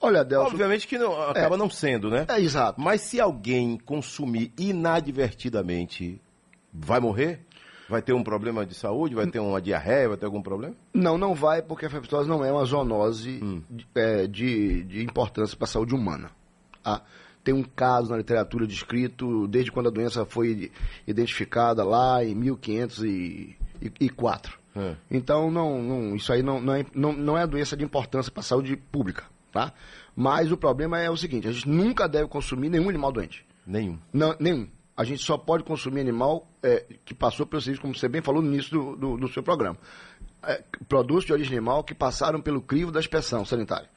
Olha, 0.00 0.24
Delcio... 0.24 0.52
Obviamente 0.52 0.86
que 0.86 0.96
não, 0.98 1.20
acaba 1.22 1.56
é, 1.56 1.58
não 1.58 1.70
sendo, 1.70 2.10
né? 2.10 2.26
É, 2.28 2.38
exato. 2.40 2.80
Mas 2.80 3.00
se 3.00 3.20
alguém 3.20 3.76
consumir 3.78 4.52
inadvertidamente, 4.58 6.20
vai 6.72 7.00
morrer? 7.00 7.40
Vai 7.88 8.02
ter 8.02 8.12
um 8.12 8.22
problema 8.22 8.64
de 8.66 8.74
saúde? 8.74 9.14
Vai 9.14 9.26
ter 9.28 9.38
uma 9.38 9.62
diarreia? 9.62 10.08
Vai 10.08 10.16
ter 10.16 10.26
algum 10.26 10.42
problema? 10.42 10.74
Não, 10.92 11.16
não 11.16 11.32
vai, 11.34 11.62
porque 11.62 11.86
a 11.86 11.90
febristose 11.90 12.28
não 12.28 12.44
é 12.44 12.52
uma 12.52 12.64
zoonose 12.64 13.38
hum. 13.42 13.62
de, 13.70 13.86
é, 13.94 14.26
de, 14.26 14.82
de, 14.84 15.04
importância 15.04 15.56
para 15.56 15.66
a 15.66 15.68
saúde 15.68 15.94
humana. 15.94 16.32
Ah, 16.84 17.00
tem 17.44 17.54
um 17.54 17.62
caso 17.62 18.10
na 18.10 18.16
literatura 18.16 18.66
descrito 18.66 19.46
desde 19.46 19.70
quando 19.70 19.86
a 19.86 19.92
doença 19.92 20.26
foi 20.26 20.72
identificada 21.06 21.84
lá 21.84 22.24
em 22.24 22.34
1504. 22.34 24.58
É. 24.74 24.96
Então, 25.10 25.50
não, 25.50 25.80
não, 25.80 26.16
isso 26.16 26.32
aí 26.32 26.42
não, 26.42 26.60
não, 26.60 26.74
é, 26.74 26.84
não, 26.92 27.12
não 27.12 27.38
é 27.38 27.46
doença 27.46 27.76
de 27.76 27.84
importância 27.84 28.32
para 28.32 28.40
a 28.40 28.44
saúde 28.44 28.76
pública 28.76 29.24
tá? 29.52 29.72
Mas 30.14 30.50
o 30.50 30.56
problema 30.56 30.98
é 31.00 31.10
o 31.10 31.16
seguinte, 31.16 31.48
a 31.48 31.52
gente 31.52 31.68
nunca 31.68 32.08
deve 32.08 32.28
consumir 32.28 32.68
nenhum 32.68 32.88
animal 32.88 33.12
doente. 33.12 33.46
Nenhum? 33.66 33.98
Não, 34.12 34.34
nenhum. 34.38 34.68
A 34.96 35.04
gente 35.04 35.22
só 35.22 35.36
pode 35.36 35.64
consumir 35.64 36.00
animal 36.00 36.48
é, 36.62 36.86
que 37.04 37.14
passou 37.14 37.44
pelo 37.44 37.60
serviço, 37.60 37.82
como 37.82 37.94
você 37.94 38.08
bem 38.08 38.22
falou 38.22 38.40
no 38.40 38.52
início 38.52 38.70
do, 38.70 38.96
do, 38.96 39.16
do 39.18 39.28
seu 39.28 39.42
programa. 39.42 39.76
É, 40.42 40.62
produtos 40.88 41.24
de 41.24 41.32
origem 41.32 41.56
animal 41.56 41.84
que 41.84 41.94
passaram 41.94 42.40
pelo 42.40 42.62
crivo 42.62 42.90
da 42.90 43.00
inspeção 43.00 43.44
sanitária. 43.44 43.90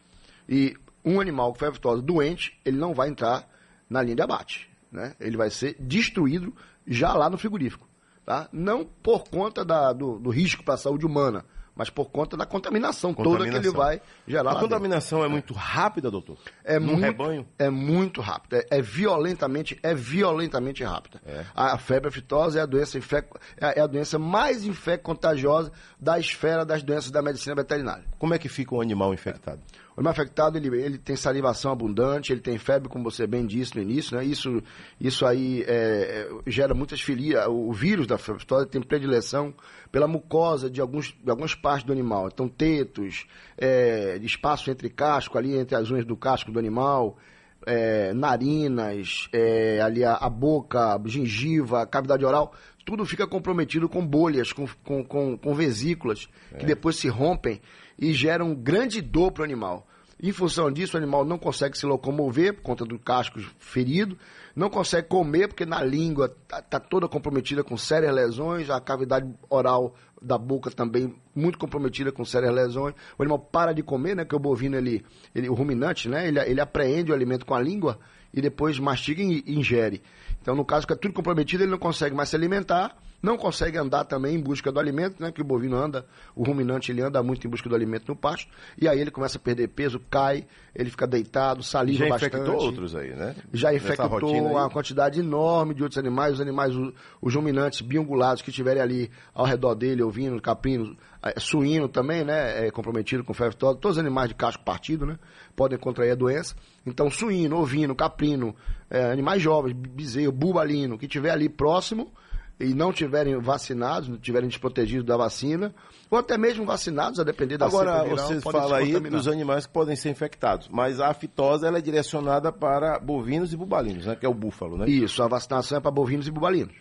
E 0.48 0.75
um 1.06 1.22
animal 1.22 1.53
que 1.53 1.60
foi 1.60 1.70
aftoso 1.70 2.01
doente, 2.01 2.60
ele 2.65 2.77
não 2.77 2.94
vai 2.94 3.10
entrar 3.10 3.48
na 3.89 4.01
linha 4.01 4.15
de 4.15 4.22
abate. 4.22 4.70
Né? 4.91 5.15
Ele 5.20 5.38
vai 5.38 5.50
ser 5.50 5.75
destruído 5.79 6.53
já 6.86 7.13
lá 7.13 7.29
no 7.29 7.38
frigorífico. 7.38 7.88
Tá? 8.25 8.50
Não 8.51 8.84
por 8.84 9.24
conta 9.29 9.63
da, 9.63 9.94
do, 9.94 10.20
do 10.20 10.29
risco 10.29 10.63
para 10.63 10.74
a 10.74 10.77
saúde 10.77 11.06
humana, 11.06 11.46
mas 11.79 11.89
por 11.89 12.09
conta 12.09 12.36
da 12.36 12.45
contaminação, 12.45 13.13
contaminação. 13.13 13.48
toda 13.48 13.62
que 13.62 13.67
ele 13.67 13.74
vai 13.74 14.01
gerar. 14.27 14.51
A 14.51 14.55
contaminação 14.59 15.19
dentro. 15.19 15.31
é 15.31 15.31
muito 15.31 15.53
rápida, 15.53 16.12
doutor? 16.12 16.38
É 16.62 16.77
Num 16.77 16.88
muito, 16.88 17.01
rebanho? 17.01 17.48
É 17.57 17.69
muito 17.69 18.19
rápida. 18.19 18.57
É, 18.69 18.79
é 18.79 18.81
violentamente, 18.81 19.79
é 19.81 19.95
violentamente 19.95 20.83
rápida. 20.83 21.21
É. 21.25 21.45
A, 21.55 21.77
febre 21.77 22.09
aftosa 22.09 22.59
é 22.59 22.63
a 22.63 22.65
doença 22.65 22.98
infec, 22.98 23.29
é, 23.62 23.79
é 23.79 23.81
a 23.81 23.88
doença 23.88 24.19
mais 24.19 24.65
infec 24.65 25.01
contagiosa 25.01 25.71
da 25.98 26.19
esfera 26.19 26.65
das 26.65 26.83
doenças 26.83 27.12
da 27.12 27.21
medicina 27.21 27.55
veterinária. 27.55 28.03
Como 28.17 28.33
é 28.33 28.38
que 28.38 28.50
fica 28.50 28.75
um 28.75 28.81
animal 28.81 29.13
infectado? 29.13 29.62
O 29.95 30.01
animal 30.01 30.13
infectado, 30.13 30.57
ele, 30.57 30.67
ele 30.81 30.98
tem 30.98 31.15
salivação 31.15 31.71
abundante, 31.71 32.33
ele 32.33 32.41
tem 32.41 32.57
febre, 32.57 32.89
como 32.89 33.03
você 33.03 33.25
bem 33.25 33.45
disse 33.45 33.75
no 33.77 33.81
início, 33.81 34.17
né? 34.17 34.25
Isso, 34.25 34.62
isso 35.00 35.25
aí 35.25 35.63
é, 35.65 36.27
gera 36.45 36.74
muitas 36.74 37.00
filias. 37.00 37.45
O 37.48 37.71
vírus 37.71 38.05
da 38.05 38.17
febre 38.17 38.41
aftosa 38.41 38.65
tem 38.65 38.81
predileção 38.81 39.53
pela 39.91 40.08
mucosa 40.08 40.69
de, 40.69 40.79
alguns, 40.79 41.15
de 41.24 41.29
algumas 41.29 41.55
partes 41.55 41.86
do 41.86 41.91
animal. 41.91 42.27
Então, 42.27 42.48
tetos, 42.48 43.25
é, 43.58 44.17
espaço 44.22 44.69
entre 44.69 44.89
casco, 44.89 45.38
ali 45.38 45.55
entre 45.55 45.75
as 45.75 45.89
unhas 45.89 46.05
do 46.05 46.15
casco 46.15 46.51
do 46.51 46.60
animal, 46.60 47.17
é, 47.65 48.13
narinas, 48.13 49.27
é, 49.34 49.81
ali 49.81 50.03
a, 50.03 50.15
a, 50.15 50.29
boca, 50.29 50.96
a 50.96 51.01
gengiva, 51.05 51.81
a 51.81 51.86
cavidade 51.86 52.24
oral, 52.24 52.53
tudo 52.86 53.05
fica 53.05 53.27
comprometido 53.27 53.89
com 53.89 54.05
bolhas, 54.05 54.51
com, 54.51 54.67
com, 54.84 55.03
com, 55.03 55.38
com 55.38 55.53
vesículas, 55.53 56.27
é. 56.51 56.58
que 56.58 56.65
depois 56.65 56.96
se 56.96 57.08
rompem 57.08 57.62
e 57.98 58.13
geram 58.13 58.55
grande 58.55 59.01
dor 59.01 59.31
para 59.31 59.41
o 59.41 59.46
animal. 59.46 59.88
Em 60.21 60.33
função 60.33 60.69
disso, 60.69 60.95
o 60.95 60.97
animal 60.97 61.23
não 61.23 61.38
consegue 61.38 61.77
se 61.77 61.85
locomover 61.85 62.53
por 62.55 62.61
conta 62.61 62.83
do 62.83 62.99
casco 62.99 63.39
ferido, 63.57 64.17
não 64.53 64.69
consegue 64.69 65.07
comer 65.07 65.47
porque 65.47 65.65
na 65.65 65.81
língua 65.81 66.35
está 66.43 66.61
tá 66.61 66.79
toda 66.79 67.07
comprometida 67.07 67.63
com 67.63 67.77
sérias 67.77 68.13
lesões, 68.13 68.69
a 68.69 68.81
cavidade 68.81 69.33
oral 69.49 69.95
da 70.21 70.38
boca 70.38 70.69
também 70.69 71.15
muito 71.33 71.57
comprometida 71.57 72.11
com 72.11 72.25
sérias 72.25 72.53
lesões. 72.53 72.93
O 73.17 73.23
animal 73.23 73.39
para 73.39 73.71
de 73.71 73.81
comer, 73.81 74.15
né? 74.15 74.25
Que 74.25 74.35
o 74.35 74.39
bovino 74.39 74.75
ele, 74.75 75.05
ele 75.33 75.47
o 75.47 75.53
ruminante, 75.53 76.09
né? 76.09 76.27
Ele, 76.27 76.39
ele 76.39 76.59
apreende 76.59 77.11
o 77.11 77.15
alimento 77.15 77.45
com 77.45 77.55
a 77.55 77.61
língua 77.61 77.97
e 78.33 78.41
depois 78.41 78.77
mastiga 78.77 79.23
e 79.23 79.43
ingere. 79.47 80.01
Então, 80.41 80.53
no 80.53 80.65
caso 80.65 80.85
que 80.85 80.91
é 80.91 80.95
tudo 80.97 81.13
comprometido, 81.13 81.63
ele 81.63 81.71
não 81.71 81.79
consegue 81.79 82.13
mais 82.13 82.27
se 82.27 82.35
alimentar 82.35 82.97
não 83.21 83.38
consegue 83.38 83.77
andar 83.77 84.05
também 84.05 84.35
em 84.35 84.41
busca 84.41 84.71
do 84.71 84.79
alimento, 84.79 85.21
né? 85.21 85.31
Que 85.31 85.41
o 85.41 85.45
bovino 85.45 85.77
anda, 85.77 86.05
o 86.35 86.43
ruminante 86.43 86.91
ele 86.91 87.01
anda 87.01 87.21
muito 87.21 87.45
em 87.45 87.49
busca 87.49 87.67
do 87.67 87.75
alimento 87.75 88.07
no 88.07 88.15
pasto, 88.15 88.49
e 88.79 88.88
aí 88.88 88.99
ele 88.99 89.11
começa 89.11 89.38
a 89.38 89.41
perder 89.41 89.67
peso, 89.69 89.99
cai, 90.09 90.45
ele 90.73 90.89
fica 90.89 91.05
deitado, 91.05 91.61
saliva 91.61 92.05
Já 92.05 92.09
bastante. 92.09 92.31
Já 92.31 92.39
infectou 92.39 92.65
outros 92.65 92.95
aí, 92.95 93.15
né? 93.15 93.35
Já 93.53 93.73
infectou 93.73 94.41
uma 94.41 94.69
quantidade 94.69 95.19
enorme 95.19 95.73
de 95.73 95.83
outros 95.83 95.97
animais, 95.97 96.35
os 96.35 96.41
animais, 96.41 96.73
os, 97.21 97.35
ruminantes 97.35 97.81
biungulados 97.81 98.41
que 98.41 98.49
estiverem 98.49 98.81
ali 98.81 99.11
ao 99.33 99.45
redor 99.45 99.75
dele, 99.75 100.01
ovino, 100.01 100.41
caprino, 100.41 100.95
é, 101.21 101.39
suíno 101.39 101.89
também, 101.89 102.23
né? 102.23 102.67
É 102.67 102.71
comprometido 102.71 103.23
com 103.23 103.33
febre 103.33 103.55
todos 103.55 103.91
os 103.91 103.97
animais 103.97 104.29
de 104.29 104.35
casco 104.35 104.63
partido, 104.63 105.05
né? 105.05 105.17
Podem 105.55 105.77
contrair 105.77 106.11
a 106.11 106.15
doença. 106.15 106.55
Então, 106.85 107.09
suíno, 107.09 107.57
ovino, 107.57 107.93
caprino, 107.93 108.55
é, 108.89 109.11
animais 109.11 109.41
jovens, 109.41 109.73
bezerro, 109.73 110.31
bubalino, 110.31 110.97
que 110.97 111.05
estiver 111.05 111.31
ali 111.31 111.49
próximo, 111.49 112.11
e 112.60 112.74
não 112.74 112.92
tiverem 112.92 113.39
vacinados, 113.39 114.10
não 114.10 114.18
tiverem 114.18 114.50
desprotegidos 114.50 115.06
da 115.06 115.16
vacina, 115.16 115.74
ou 116.12 116.18
até 116.18 116.38
mesmo 116.38 116.66
vacinados, 116.66 117.20
a 117.20 117.24
depender 117.24 117.58
da 117.58 117.68
Agora, 117.68 118.04
viral, 118.04 118.28
você 118.28 118.42
fala 118.42 118.78
aí 118.78 119.00
dos 119.00 119.28
animais 119.28 119.66
que 119.66 119.72
podem 119.72 119.96
ser 119.96 120.10
infectados, 120.10 120.68
mas 120.70 121.00
a 121.00 121.10
aftosa 121.10 121.68
ela 121.68 121.78
é 121.78 121.82
direcionada 121.82 122.51
para 122.51 123.00
bovinos 123.00 123.54
e 123.54 123.58
bubalinos, 123.58 124.06
né? 124.06 124.16
Que 124.16 124.25
é 124.25 124.30
o 124.30 124.34
búfalo, 124.34 124.78
né? 124.78 124.89
Isso, 124.89 125.24
a 125.24 125.28
vacinação 125.28 125.78
é 125.78 125.82
para 125.82 125.92
bovinos 125.92 126.28
e 126.28 126.32
bubalinos. 126.32 126.75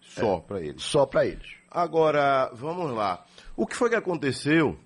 Só 0.00 0.36
é, 0.36 0.40
para 0.40 0.60
eles. 0.60 0.82
Só 0.82 1.06
para 1.06 1.26
eles. 1.26 1.56
Agora, 1.70 2.50
vamos 2.54 2.92
lá. 2.92 3.24
O 3.56 3.66
que 3.66 3.74
foi 3.74 3.90
que 3.90 3.96
aconteceu? 3.96 4.78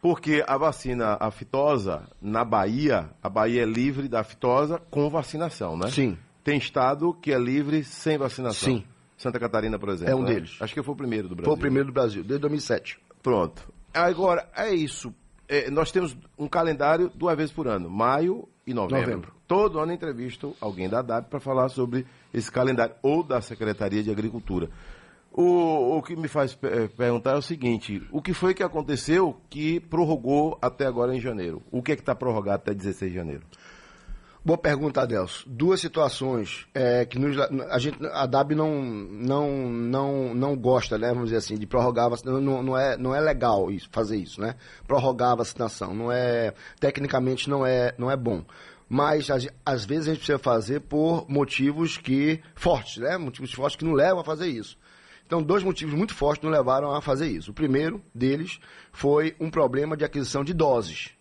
Porque 0.00 0.44
a 0.46 0.58
vacina 0.58 1.16
aftosa, 1.20 2.02
na 2.20 2.44
Bahia, 2.44 3.08
a 3.22 3.28
Bahia 3.28 3.62
é 3.62 3.64
livre 3.64 4.08
da 4.08 4.20
aftosa 4.20 4.78
com 4.90 5.08
vacinação, 5.08 5.76
né? 5.76 5.88
Sim. 5.90 6.18
Tem 6.42 6.58
estado 6.58 7.14
que 7.14 7.32
é 7.32 7.38
livre 7.38 7.84
sem 7.84 8.18
vacinação. 8.18 8.74
Sim. 8.74 8.84
Santa 9.16 9.38
Catarina, 9.38 9.78
por 9.78 9.88
exemplo. 9.90 10.12
É 10.12 10.16
um 10.16 10.22
né? 10.22 10.34
deles. 10.34 10.56
Acho 10.60 10.74
que 10.74 10.82
foi 10.82 10.94
o 10.94 10.96
primeiro 10.96 11.28
do 11.28 11.34
Brasil. 11.34 11.50
Foi 11.50 11.56
o 11.56 11.60
primeiro 11.60 11.88
do 11.88 11.92
Brasil, 11.92 12.22
desde 12.22 12.40
2007. 12.40 12.98
Pronto. 13.22 13.72
Agora, 13.92 14.48
é 14.56 14.74
isso. 14.74 15.14
É, 15.48 15.70
nós 15.70 15.92
temos 15.92 16.16
um 16.38 16.48
calendário 16.48 17.10
duas 17.14 17.36
vezes 17.36 17.52
por 17.52 17.68
ano, 17.68 17.88
maio 17.88 18.48
e 18.66 18.74
novembro. 18.74 19.00
novembro. 19.00 19.34
Todo 19.46 19.78
ano 19.78 19.92
entrevisto 19.92 20.56
alguém 20.60 20.88
da 20.88 21.02
DAB 21.02 21.28
para 21.28 21.38
falar 21.38 21.68
sobre 21.68 22.06
esse 22.32 22.50
calendário, 22.50 22.94
ou 23.02 23.22
da 23.22 23.40
Secretaria 23.40 24.02
de 24.02 24.10
Agricultura. 24.10 24.70
O, 25.30 25.98
o 25.98 26.02
que 26.02 26.14
me 26.14 26.28
faz 26.28 26.56
é, 26.62 26.86
perguntar 26.86 27.32
é 27.32 27.36
o 27.36 27.42
seguinte: 27.42 28.02
o 28.10 28.22
que 28.22 28.32
foi 28.32 28.54
que 28.54 28.62
aconteceu 28.62 29.36
que 29.50 29.80
prorrogou 29.80 30.56
até 30.62 30.86
agora 30.86 31.14
em 31.14 31.20
janeiro? 31.20 31.60
O 31.70 31.82
que 31.82 31.92
é 31.92 31.96
que 31.96 32.02
está 32.02 32.14
prorrogado 32.14 32.62
até 32.62 32.72
16 32.72 33.10
de 33.10 33.18
janeiro? 33.18 33.42
Boa 34.46 34.58
pergunta, 34.58 35.00
Adelso. 35.00 35.48
Duas 35.48 35.80
situações 35.80 36.66
é, 36.74 37.06
que 37.06 37.18
nos, 37.18 37.34
a, 37.38 37.78
gente, 37.78 37.98
a 38.12 38.26
DAB 38.26 38.54
não, 38.54 38.82
não, 38.82 39.70
não, 39.70 40.34
não 40.34 40.54
gosta, 40.54 40.98
né, 40.98 41.08
vamos 41.08 41.30
dizer 41.30 41.38
assim, 41.38 41.56
de 41.56 41.66
prorrogar 41.66 42.04
a 42.04 42.08
vacinação. 42.10 42.42
Não, 42.42 42.62
não, 42.62 42.76
é, 42.76 42.94
não 42.98 43.14
é 43.14 43.20
legal 43.20 43.70
isso, 43.70 43.88
fazer 43.90 44.18
isso, 44.18 44.42
né? 44.42 44.54
Prorrogar 44.86 45.30
a 45.30 45.36
vacinação. 45.36 45.94
Não 45.94 46.12
é, 46.12 46.52
tecnicamente 46.78 47.48
não 47.48 47.64
é, 47.64 47.94
não 47.96 48.10
é 48.10 48.16
bom. 48.18 48.44
Mas 48.86 49.28
às 49.64 49.84
vezes 49.86 50.08
a 50.08 50.10
gente 50.10 50.18
precisa 50.18 50.38
fazer 50.38 50.80
por 50.80 51.24
motivos 51.26 51.96
que 51.96 52.42
fortes, 52.54 52.98
né? 52.98 53.16
Motivos 53.16 53.50
fortes 53.50 53.78
que 53.78 53.84
não 53.86 53.94
levam 53.94 54.20
a 54.20 54.24
fazer 54.24 54.48
isso. 54.48 54.76
Então, 55.26 55.42
dois 55.42 55.62
motivos 55.62 55.94
muito 55.94 56.14
fortes 56.14 56.44
nos 56.44 56.52
levaram 56.52 56.94
a 56.94 57.00
fazer 57.00 57.28
isso. 57.28 57.50
O 57.50 57.54
primeiro 57.54 58.04
deles 58.14 58.60
foi 58.92 59.34
um 59.40 59.48
problema 59.48 59.96
de 59.96 60.04
aquisição 60.04 60.44
de 60.44 60.52
doses 60.52 61.14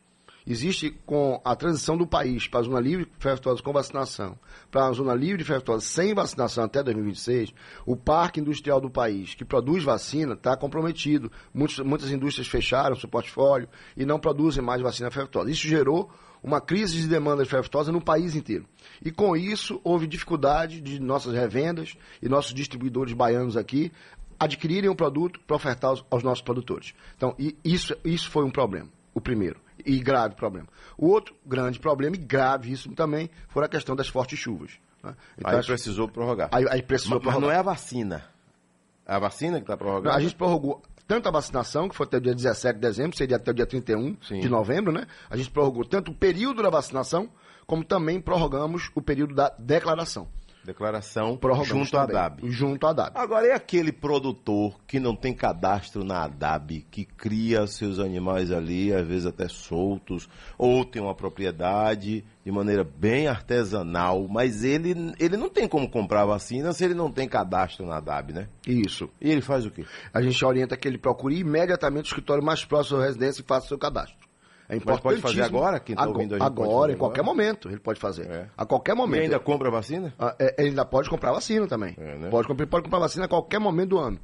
existe 0.45 0.91
com 1.05 1.41
a 1.43 1.55
transição 1.55 1.97
do 1.97 2.05
país 2.05 2.47
para 2.47 2.59
a 2.59 2.63
zona 2.63 2.79
livre 2.79 3.05
de 3.05 3.11
febre 3.17 3.61
com 3.61 3.73
vacinação, 3.73 4.37
para 4.71 4.87
a 4.87 4.91
zona 4.91 5.13
livre 5.13 5.37
de 5.37 5.43
febre 5.43 5.81
sem 5.81 6.13
vacinação 6.13 6.63
até 6.63 6.83
2026, 6.83 7.53
o 7.85 7.95
parque 7.95 8.39
industrial 8.39 8.79
do 8.81 8.89
país 8.89 9.35
que 9.35 9.45
produz 9.45 9.83
vacina 9.83 10.33
está 10.33 10.55
comprometido. 10.55 11.31
Muitos, 11.53 11.79
muitas 11.79 12.11
indústrias 12.11 12.47
fecharam 12.47 12.95
seu 12.95 13.09
portfólio 13.09 13.67
e 13.95 14.05
não 14.05 14.19
produzem 14.19 14.63
mais 14.63 14.81
vacina 14.81 15.11
febre 15.11 15.51
Isso 15.51 15.67
gerou 15.67 16.11
uma 16.43 16.59
crise 16.59 16.99
de 16.99 17.07
demanda 17.07 17.43
de 17.43 17.49
febre 17.49 17.69
no 17.91 18.01
país 18.01 18.35
inteiro. 18.35 18.65
E 19.03 19.11
com 19.11 19.35
isso 19.35 19.79
houve 19.83 20.05
dificuldade 20.05 20.81
de 20.81 20.99
nossas 20.99 21.33
revendas 21.33 21.95
e 22.21 22.27
nossos 22.27 22.53
distribuidores 22.53 23.13
baianos 23.13 23.55
aqui 23.55 23.91
adquirirem 24.37 24.89
o 24.89 24.95
produto 24.95 25.39
para 25.47 25.55
ofertar 25.55 25.91
aos, 25.91 26.05
aos 26.11 26.23
nossos 26.23 26.43
produtores. 26.43 26.93
Então, 27.15 27.35
isso, 27.63 27.95
isso 28.03 28.29
foi 28.29 28.43
um 28.43 28.51
problema, 28.51 28.89
o 29.13 29.21
primeiro 29.21 29.63
e 29.85 29.99
grave 29.99 30.35
problema. 30.35 30.67
O 30.97 31.07
outro 31.07 31.35
grande 31.45 31.79
problema, 31.79 32.15
e 32.15 32.19
gravíssimo 32.19 32.95
também, 32.95 33.29
foi 33.47 33.65
a 33.65 33.67
questão 33.67 33.95
das 33.95 34.07
fortes 34.07 34.37
chuvas. 34.39 34.71
Né? 35.03 35.15
Então, 35.37 35.51
aí 35.51 35.65
precisou 35.65 36.07
prorrogar. 36.07 36.49
Aí, 36.51 36.65
aí 36.69 36.81
precisou 36.81 37.15
mas, 37.15 37.23
prorrogar. 37.23 37.41
Mas 37.41 37.49
não 37.49 37.55
é 37.55 37.59
a 37.59 37.63
vacina. 37.63 38.23
É 39.05 39.13
a 39.13 39.19
vacina 39.19 39.57
que 39.57 39.63
está 39.63 39.75
prorrogada? 39.75 40.15
A 40.15 40.19
gente 40.19 40.35
prorrogou 40.35 40.81
tanto 41.07 41.27
a 41.27 41.31
vacinação, 41.31 41.89
que 41.89 41.95
foi 41.95 42.05
até 42.05 42.17
o 42.17 42.21
dia 42.21 42.33
17 42.33 42.75
de 42.75 42.81
dezembro, 42.81 43.17
seria 43.17 43.35
até 43.35 43.51
o 43.51 43.53
dia 43.53 43.65
31 43.65 44.17
Sim. 44.21 44.39
de 44.39 44.49
novembro, 44.49 44.91
né? 44.91 45.05
A 45.29 45.35
gente 45.35 45.51
prorrogou 45.51 45.83
tanto 45.83 46.11
o 46.11 46.15
período 46.15 46.63
da 46.63 46.69
vacinação, 46.69 47.29
como 47.67 47.83
também 47.83 48.21
prorrogamos 48.21 48.89
o 48.95 49.01
período 49.01 49.35
da 49.35 49.49
declaração. 49.59 50.27
Declaração 50.63 51.37
junto 51.65 51.97
à 51.97 52.03
ADAB. 52.03 52.39
Junto 52.49 52.87
à 52.87 52.91
ADAB. 52.91 53.11
Agora, 53.15 53.47
é 53.47 53.53
aquele 53.53 53.91
produtor 53.91 54.79
que 54.87 54.99
não 54.99 55.15
tem 55.15 55.33
cadastro 55.33 56.03
na 56.03 56.23
ADAB, 56.23 56.85
que 56.89 57.03
cria 57.03 57.67
seus 57.67 57.99
animais 57.99 58.51
ali, 58.51 58.93
às 58.93 59.05
vezes 59.05 59.25
até 59.25 59.47
soltos, 59.49 60.29
ou 60.57 60.85
tem 60.85 61.01
uma 61.01 61.13
propriedade 61.13 62.23
de 62.45 62.51
maneira 62.51 62.83
bem 62.83 63.27
artesanal, 63.27 64.27
mas 64.27 64.63
ele, 64.63 65.13
ele 65.19 65.37
não 65.37 65.49
tem 65.49 65.67
como 65.67 65.89
comprar 65.89 66.25
vacina 66.25 66.71
se 66.73 66.83
ele 66.83 66.93
não 66.93 67.11
tem 67.11 67.27
cadastro 67.27 67.85
na 67.85 67.97
ADAB, 67.97 68.33
né? 68.33 68.47
Isso. 68.65 69.09
E 69.19 69.29
ele 69.29 69.41
faz 69.41 69.65
o 69.65 69.71
quê? 69.71 69.85
A 70.13 70.21
gente 70.21 70.43
orienta 70.45 70.77
que 70.77 70.87
ele 70.87 70.97
procure 70.97 71.37
imediatamente 71.37 72.05
o 72.05 72.07
escritório 72.07 72.43
mais 72.43 72.63
próximo 72.63 72.99
da 72.99 73.05
residência 73.05 73.41
e 73.41 73.45
faça 73.45 73.65
o 73.65 73.69
seu 73.69 73.77
cadastro. 73.77 74.22
É 74.73 74.77
importante. 74.77 75.03
pode 75.03 75.21
fazer 75.21 75.43
agora? 75.43 75.79
Quem 75.79 75.93
está 75.93 76.07
ouvindo 76.07 76.35
a 76.35 76.45
Agora, 76.45 76.91
em 76.91 76.97
qualquer 76.97 77.21
agora? 77.21 77.35
momento, 77.35 77.69
ele 77.69 77.79
pode 77.79 77.99
fazer. 77.99 78.29
É. 78.29 78.47
A 78.57 78.65
qualquer 78.65 78.95
momento. 78.95 79.21
E 79.21 79.23
ainda 79.25 79.39
compra 79.39 79.69
vacina? 79.69 80.13
Ah, 80.17 80.35
é, 80.39 80.55
ele 80.57 80.69
ainda 80.69 80.85
pode 80.85 81.09
comprar 81.09 81.31
vacina 81.31 81.67
também. 81.67 81.95
É, 81.97 82.17
né? 82.17 82.29
pode, 82.29 82.47
comprar, 82.47 82.65
pode 82.67 82.83
comprar 82.85 82.99
vacina 82.99 83.25
a 83.25 83.27
qualquer 83.27 83.59
momento 83.59 83.89
do 83.89 83.99
ano. 83.99 84.19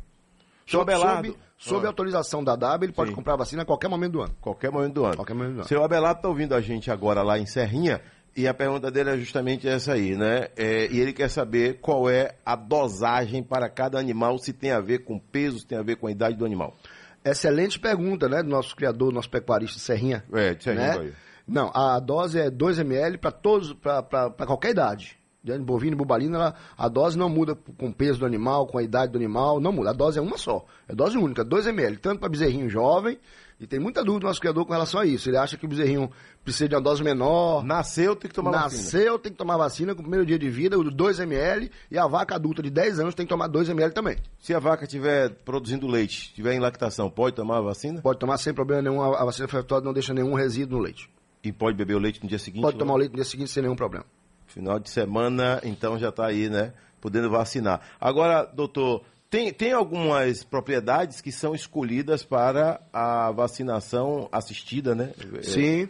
Seu 0.65 0.81
Abelardo. 0.81 1.27
Sob, 1.29 1.39
sob 1.57 1.85
ah. 1.85 1.89
autorização 1.89 2.43
da 2.43 2.55
W, 2.55 2.85
ele 2.85 2.93
pode 2.93 3.09
Sim. 3.09 3.15
comprar 3.15 3.35
vacina 3.35 3.61
a 3.61 3.65
qualquer 3.65 3.87
momento 3.87 4.13
do 4.13 4.21
ano. 4.21 4.35
Qualquer 4.41 4.71
momento 4.71 4.93
do 4.93 5.05
ano. 5.05 5.15
Qualquer 5.15 5.33
momento 5.33 5.53
do 5.53 5.59
ano. 5.59 5.67
Seu 5.67 5.83
Abelardo 5.83 6.19
está 6.19 6.29
ouvindo 6.29 6.55
a 6.55 6.61
gente 6.61 6.91
agora 6.91 7.21
lá 7.21 7.37
em 7.37 7.45
Serrinha. 7.45 8.01
E 8.35 8.47
a 8.47 8.53
pergunta 8.53 8.91
dele 8.91 9.09
é 9.09 9.17
justamente 9.17 9.67
essa 9.67 9.93
aí, 9.93 10.15
né? 10.15 10.47
É, 10.55 10.87
e 10.91 10.99
ele 10.99 11.11
quer 11.11 11.29
saber 11.29 11.79
qual 11.81 12.09
é 12.09 12.35
a 12.45 12.55
dosagem 12.55 13.43
para 13.43 13.67
cada 13.67 13.99
animal, 13.99 14.37
se 14.37 14.53
tem 14.53 14.71
a 14.71 14.79
ver 14.79 14.99
com 14.99 15.19
peso, 15.19 15.59
se 15.59 15.67
tem 15.67 15.77
a 15.77 15.81
ver 15.81 15.97
com 15.97 16.07
a 16.07 16.11
idade 16.11 16.37
do 16.37 16.45
animal. 16.45 16.75
Excelente 17.23 17.79
pergunta, 17.79 18.29
né, 18.29 18.41
do 18.41 18.49
nosso 18.49 18.75
criador, 18.75 19.11
nosso 19.11 19.29
pecuarista 19.29 19.79
Serrinha. 19.79 20.23
É, 20.31 20.53
de 20.53 20.63
Serrinha, 20.63 20.99
né? 20.99 21.13
Não, 21.47 21.71
a 21.73 21.99
dose 21.99 22.39
é 22.39 22.49
2 22.49 22.79
ml 22.79 23.17
para 23.17 23.31
todos, 23.31 23.73
para 23.73 24.31
qualquer 24.45 24.71
idade. 24.71 25.17
De 25.41 25.57
bovino 25.57 25.93
e 25.93 25.97
bubalina, 25.97 26.37
ela, 26.37 26.55
a 26.77 26.87
dose 26.89 27.17
não 27.17 27.29
muda 27.29 27.55
com 27.55 27.87
o 27.87 27.93
peso 27.93 28.19
do 28.19 28.25
animal, 28.25 28.67
com 28.67 28.77
a 28.77 28.83
idade 28.83 29.13
do 29.13 29.17
animal, 29.17 29.59
não 29.59 29.71
muda. 29.71 29.89
A 29.89 29.93
dose 29.93 30.19
é 30.19 30.21
uma 30.21 30.37
só, 30.37 30.65
é 30.87 30.93
dose 30.93 31.17
única, 31.17 31.43
2 31.43 31.67
ml, 31.67 31.97
tanto 31.97 32.19
para 32.19 32.29
bezerrinho 32.29 32.69
jovem, 32.69 33.17
e 33.59 33.67
tem 33.67 33.77
muita 33.77 34.03
dúvida 34.03 34.21
do 34.21 34.27
nosso 34.27 34.39
criador 34.39 34.65
com 34.65 34.71
relação 34.71 35.01
a 35.01 35.05
isso. 35.05 35.29
Ele 35.29 35.35
acha 35.35 35.57
que 35.57 35.65
o 35.65 35.69
bezerrinho 35.69 36.09
precisa 36.45 36.69
de 36.69 36.75
uma 36.75 36.81
dose 36.81 37.03
menor. 37.03 37.61
Nasceu, 37.63 38.15
tem 38.15 38.29
que 38.29 38.35
tomar 38.35 38.51
Nasceu, 38.51 38.69
vacina. 38.69 38.83
Nasceu, 38.83 39.19
tem 39.19 39.31
que 39.33 39.37
tomar 39.37 39.57
vacina 39.57 39.93
com 39.93 39.99
o 39.99 40.03
primeiro 40.03 40.25
dia 40.25 40.39
de 40.39 40.49
vida, 40.49 40.79
o 40.79 40.89
2 40.89 41.19
ml, 41.19 41.69
e 41.91 41.97
a 41.97 42.07
vaca 42.07 42.35
adulta 42.35 42.63
de 42.63 42.69
10 42.69 43.01
anos 43.01 43.15
tem 43.15 43.25
que 43.25 43.29
tomar 43.29 43.47
2 43.47 43.67
ml 43.67 43.93
também. 43.93 44.15
Se 44.39 44.53
a 44.53 44.59
vaca 44.59 44.85
estiver 44.85 45.29
produzindo 45.43 45.87
leite, 45.87 46.27
estiver 46.29 46.53
em 46.53 46.59
lactação, 46.59 47.09
pode 47.09 47.35
tomar 47.35 47.57
a 47.57 47.61
vacina? 47.61 48.01
Pode 48.01 48.17
tomar 48.17 48.37
sem 48.37 48.53
problema 48.53 48.81
nenhum. 48.81 49.01
A 49.01 49.25
vacina 49.25 49.45
efetuada 49.45 49.83
não 49.83 49.91
deixa 49.91 50.13
nenhum 50.13 50.33
resíduo 50.35 50.77
no 50.77 50.83
leite. 50.85 51.09
E 51.43 51.51
pode 51.51 51.75
beber 51.75 51.95
o 51.95 51.99
leite 51.99 52.21
no 52.23 52.29
dia 52.29 52.39
seguinte? 52.39 52.61
Pode 52.61 52.77
né? 52.77 52.79
tomar 52.79 52.93
o 52.93 52.97
leite 52.97 53.11
no 53.11 53.15
dia 53.17 53.25
seguinte 53.25 53.51
sem 53.51 53.61
nenhum 53.61 53.75
problema. 53.75 54.05
Final 54.47 54.79
de 54.79 54.89
semana, 54.89 55.59
então 55.63 55.99
já 55.99 56.09
está 56.09 56.25
aí, 56.27 56.49
né? 56.49 56.73
Podendo 57.01 57.29
vacinar. 57.29 57.81
Agora, 57.99 58.43
doutor, 58.45 59.03
tem, 59.29 59.53
tem 59.53 59.73
algumas 59.73 60.43
propriedades 60.43 61.21
que 61.21 61.31
são 61.31 61.53
escolhidas 61.53 62.23
para 62.23 62.81
a 62.91 63.31
vacinação 63.31 64.27
assistida, 64.31 64.95
né? 64.95 65.13
Sim. 65.43 65.89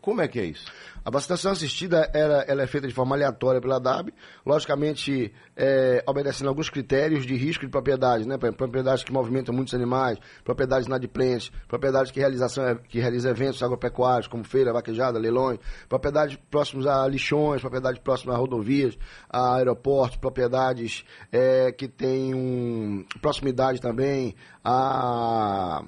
Como 0.00 0.20
é 0.20 0.28
que 0.28 0.38
é 0.38 0.44
isso? 0.44 0.66
A 1.04 1.10
vacinação 1.10 1.52
assistida 1.52 2.10
era, 2.14 2.44
ela 2.48 2.62
é 2.62 2.66
feita 2.66 2.88
de 2.88 2.94
forma 2.94 3.14
aleatória 3.14 3.60
pela 3.60 3.78
DAB, 3.78 4.12
logicamente 4.44 5.32
é, 5.56 6.02
obedecendo 6.06 6.48
alguns 6.48 6.70
critérios 6.70 7.26
de 7.26 7.34
risco 7.36 7.64
de 7.64 7.70
propriedade, 7.70 8.26
né? 8.26 8.38
Propriedades 8.38 9.04
que 9.04 9.12
movimentam 9.12 9.54
muitos 9.54 9.74
animais, 9.74 10.18
propriedades 10.42 10.86
inadimplentes, 10.86 11.50
propriedades 11.68 12.10
que, 12.10 12.20
realização, 12.20 12.78
que 12.88 13.00
realizam 13.00 13.30
eventos 13.30 13.62
agropecuários, 13.62 14.26
como 14.26 14.44
feira, 14.44 14.72
vaquejada, 14.72 15.18
leilões, 15.18 15.58
propriedades 15.88 16.38
próximas 16.50 16.86
a 16.86 17.06
lixões, 17.06 17.60
propriedades 17.60 18.00
próximas 18.00 18.36
a 18.36 18.38
rodovias, 18.38 18.98
a 19.28 19.56
aeroportos, 19.56 20.16
propriedades 20.16 21.04
é, 21.30 21.70
que 21.72 21.86
têm 21.86 22.34
um, 22.34 23.04
proximidade 23.20 23.80
também 23.80 24.34
a 24.64 25.82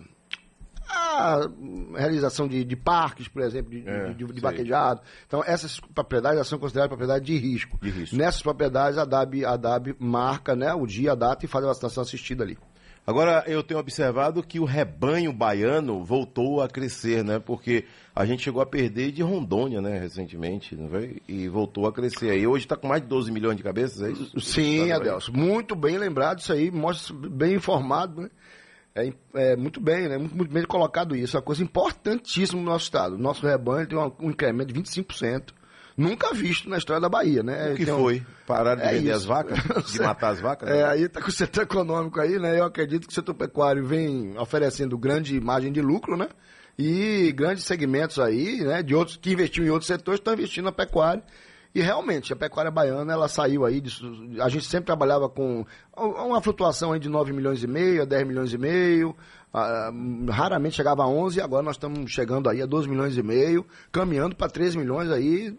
a 0.88 1.48
realização 1.96 2.46
de, 2.46 2.64
de 2.64 2.76
parques, 2.76 3.28
por 3.28 3.42
exemplo, 3.42 3.70
de, 3.70 3.88
É, 3.88 4.12
de, 4.12 4.24
de, 4.24 4.40
vaquejado. 4.40 5.00
Então, 5.26 5.42
essas 5.44 5.80
propriedades 5.80 6.46
são 6.46 6.58
consideradas 6.58 6.88
propriedades 6.88 7.26
de 7.26 7.36
risco. 7.36 7.78
De 7.80 7.90
risco. 7.90 8.16
Nessas 8.16 8.42
propriedades, 8.42 8.98
a 8.98 9.04
DAB, 9.04 9.44
a 9.44 9.56
DAB 9.56 9.96
marca 9.98 10.54
né, 10.54 10.72
o 10.74 10.86
dia, 10.86 11.12
a 11.12 11.14
data 11.14 11.44
e 11.44 11.48
faz 11.48 11.64
a 11.64 11.68
vacinação 11.68 12.02
assistida 12.02 12.44
ali. 12.44 12.58
Agora, 13.06 13.44
eu 13.46 13.62
tenho 13.62 13.78
observado 13.78 14.42
que 14.42 14.58
o 14.58 14.64
rebanho 14.64 15.32
baiano 15.32 16.02
voltou 16.02 16.60
a 16.60 16.68
crescer, 16.68 17.22
né? 17.22 17.38
Porque 17.38 17.84
a 18.12 18.26
gente 18.26 18.42
chegou 18.42 18.60
a 18.60 18.66
perder 18.66 19.12
de 19.12 19.22
Rondônia, 19.22 19.80
né, 19.80 19.96
recentemente, 19.96 20.74
não 20.74 20.88
foi? 20.88 21.22
E 21.28 21.46
voltou 21.48 21.86
a 21.86 21.92
crescer 21.92 22.30
aí. 22.30 22.44
Hoje 22.48 22.64
está 22.64 22.76
com 22.76 22.88
mais 22.88 23.00
de 23.00 23.06
12 23.06 23.30
milhões 23.30 23.56
de 23.56 23.62
cabeças, 23.62 24.02
é 24.02 24.10
isso? 24.10 24.40
Sim, 24.40 24.88
Tá, 24.88 24.96
Adelso. 24.96 25.32
Muito 25.32 25.76
bem 25.76 25.96
lembrado 25.96 26.40
isso 26.40 26.52
aí, 26.52 26.68
mostra 26.68 27.14
bem 27.14 27.54
informado, 27.54 28.22
né? 28.22 28.30
É, 28.96 29.12
é 29.52 29.56
muito 29.56 29.80
bem, 29.80 30.08
né? 30.08 30.16
Muito, 30.18 30.36
muito 30.36 30.52
bem 30.52 30.64
colocado 30.64 31.14
isso. 31.14 31.36
É 31.36 31.38
uma 31.38 31.44
coisa 31.44 31.62
importantíssima 31.62 32.58
no 32.60 32.66
nosso 32.66 32.84
estado. 32.84 33.14
O 33.14 33.18
nosso 33.18 33.46
rebanho 33.46 33.86
tem 33.86 33.98
um, 33.98 34.10
um 34.20 34.30
incremento 34.30 34.72
de 34.72 34.80
25%. 34.80 35.52
Nunca 35.96 36.34
visto 36.34 36.68
na 36.68 36.76
história 36.78 37.00
da 37.00 37.08
Bahia, 37.08 37.42
né? 37.42 37.72
O 37.72 37.76
que 37.76 37.84
Tem 37.86 37.94
um- 37.94 37.98
foi? 37.98 38.22
Pararam 38.46 38.80
de 38.82 38.86
É 38.86 38.92
vender 38.92 39.08
isso. 39.08 39.16
as 39.16 39.24
vacas? 39.24 39.58
De 39.92 39.98
matar 40.00 40.28
as 40.28 40.40
vacas? 40.40 40.68
É, 40.68 40.74
né? 40.74 40.84
aí 40.84 41.08
tá 41.08 41.20
com 41.22 41.28
o 41.28 41.32
setor 41.32 41.62
econômico 41.62 42.20
aí, 42.20 42.38
né? 42.38 42.58
Eu 42.58 42.64
acredito 42.64 43.06
que 43.06 43.12
o 43.12 43.14
setor 43.14 43.32
pecuário 43.34 43.84
vem 43.84 44.36
oferecendo 44.38 44.96
grande 44.98 45.40
margem 45.40 45.72
de 45.72 45.80
lucro, 45.80 46.16
né? 46.16 46.28
E 46.78 47.32
grandes 47.32 47.64
segmentos 47.64 48.18
aí, 48.18 48.62
né? 48.62 48.82
De 48.82 48.94
outros 48.94 49.16
que 49.16 49.32
investiam 49.32 49.66
em 49.66 49.70
outros 49.70 49.86
setores 49.86 50.20
estão 50.20 50.34
investindo 50.34 50.66
na 50.66 50.72
pecuária. 50.72 51.22
E 51.76 51.82
realmente, 51.82 52.32
a 52.32 52.36
pecuária 52.36 52.70
baiana, 52.70 53.12
ela 53.12 53.28
saiu 53.28 53.66
aí, 53.66 53.82
disso, 53.82 54.10
a 54.40 54.48
gente 54.48 54.64
sempre 54.64 54.86
trabalhava 54.86 55.28
com 55.28 55.62
uma 55.94 56.40
flutuação 56.40 56.94
aí 56.94 56.98
de 56.98 57.06
9 57.06 57.34
milhões 57.34 57.62
e 57.62 57.66
meio 57.66 58.00
a 58.00 58.06
10 58.06 58.26
milhões 58.26 58.50
e 58.50 58.56
meio, 58.56 59.14
raramente 60.26 60.74
chegava 60.74 61.02
a 61.02 61.06
11, 61.06 61.38
agora 61.38 61.62
nós 61.62 61.76
estamos 61.76 62.10
chegando 62.10 62.48
aí 62.48 62.62
a 62.62 62.66
12 62.66 62.88
milhões 62.88 63.18
e 63.18 63.22
meio, 63.22 63.66
caminhando 63.92 64.34
para 64.34 64.48
13 64.48 64.78
milhões 64.78 65.10
aí 65.10 65.54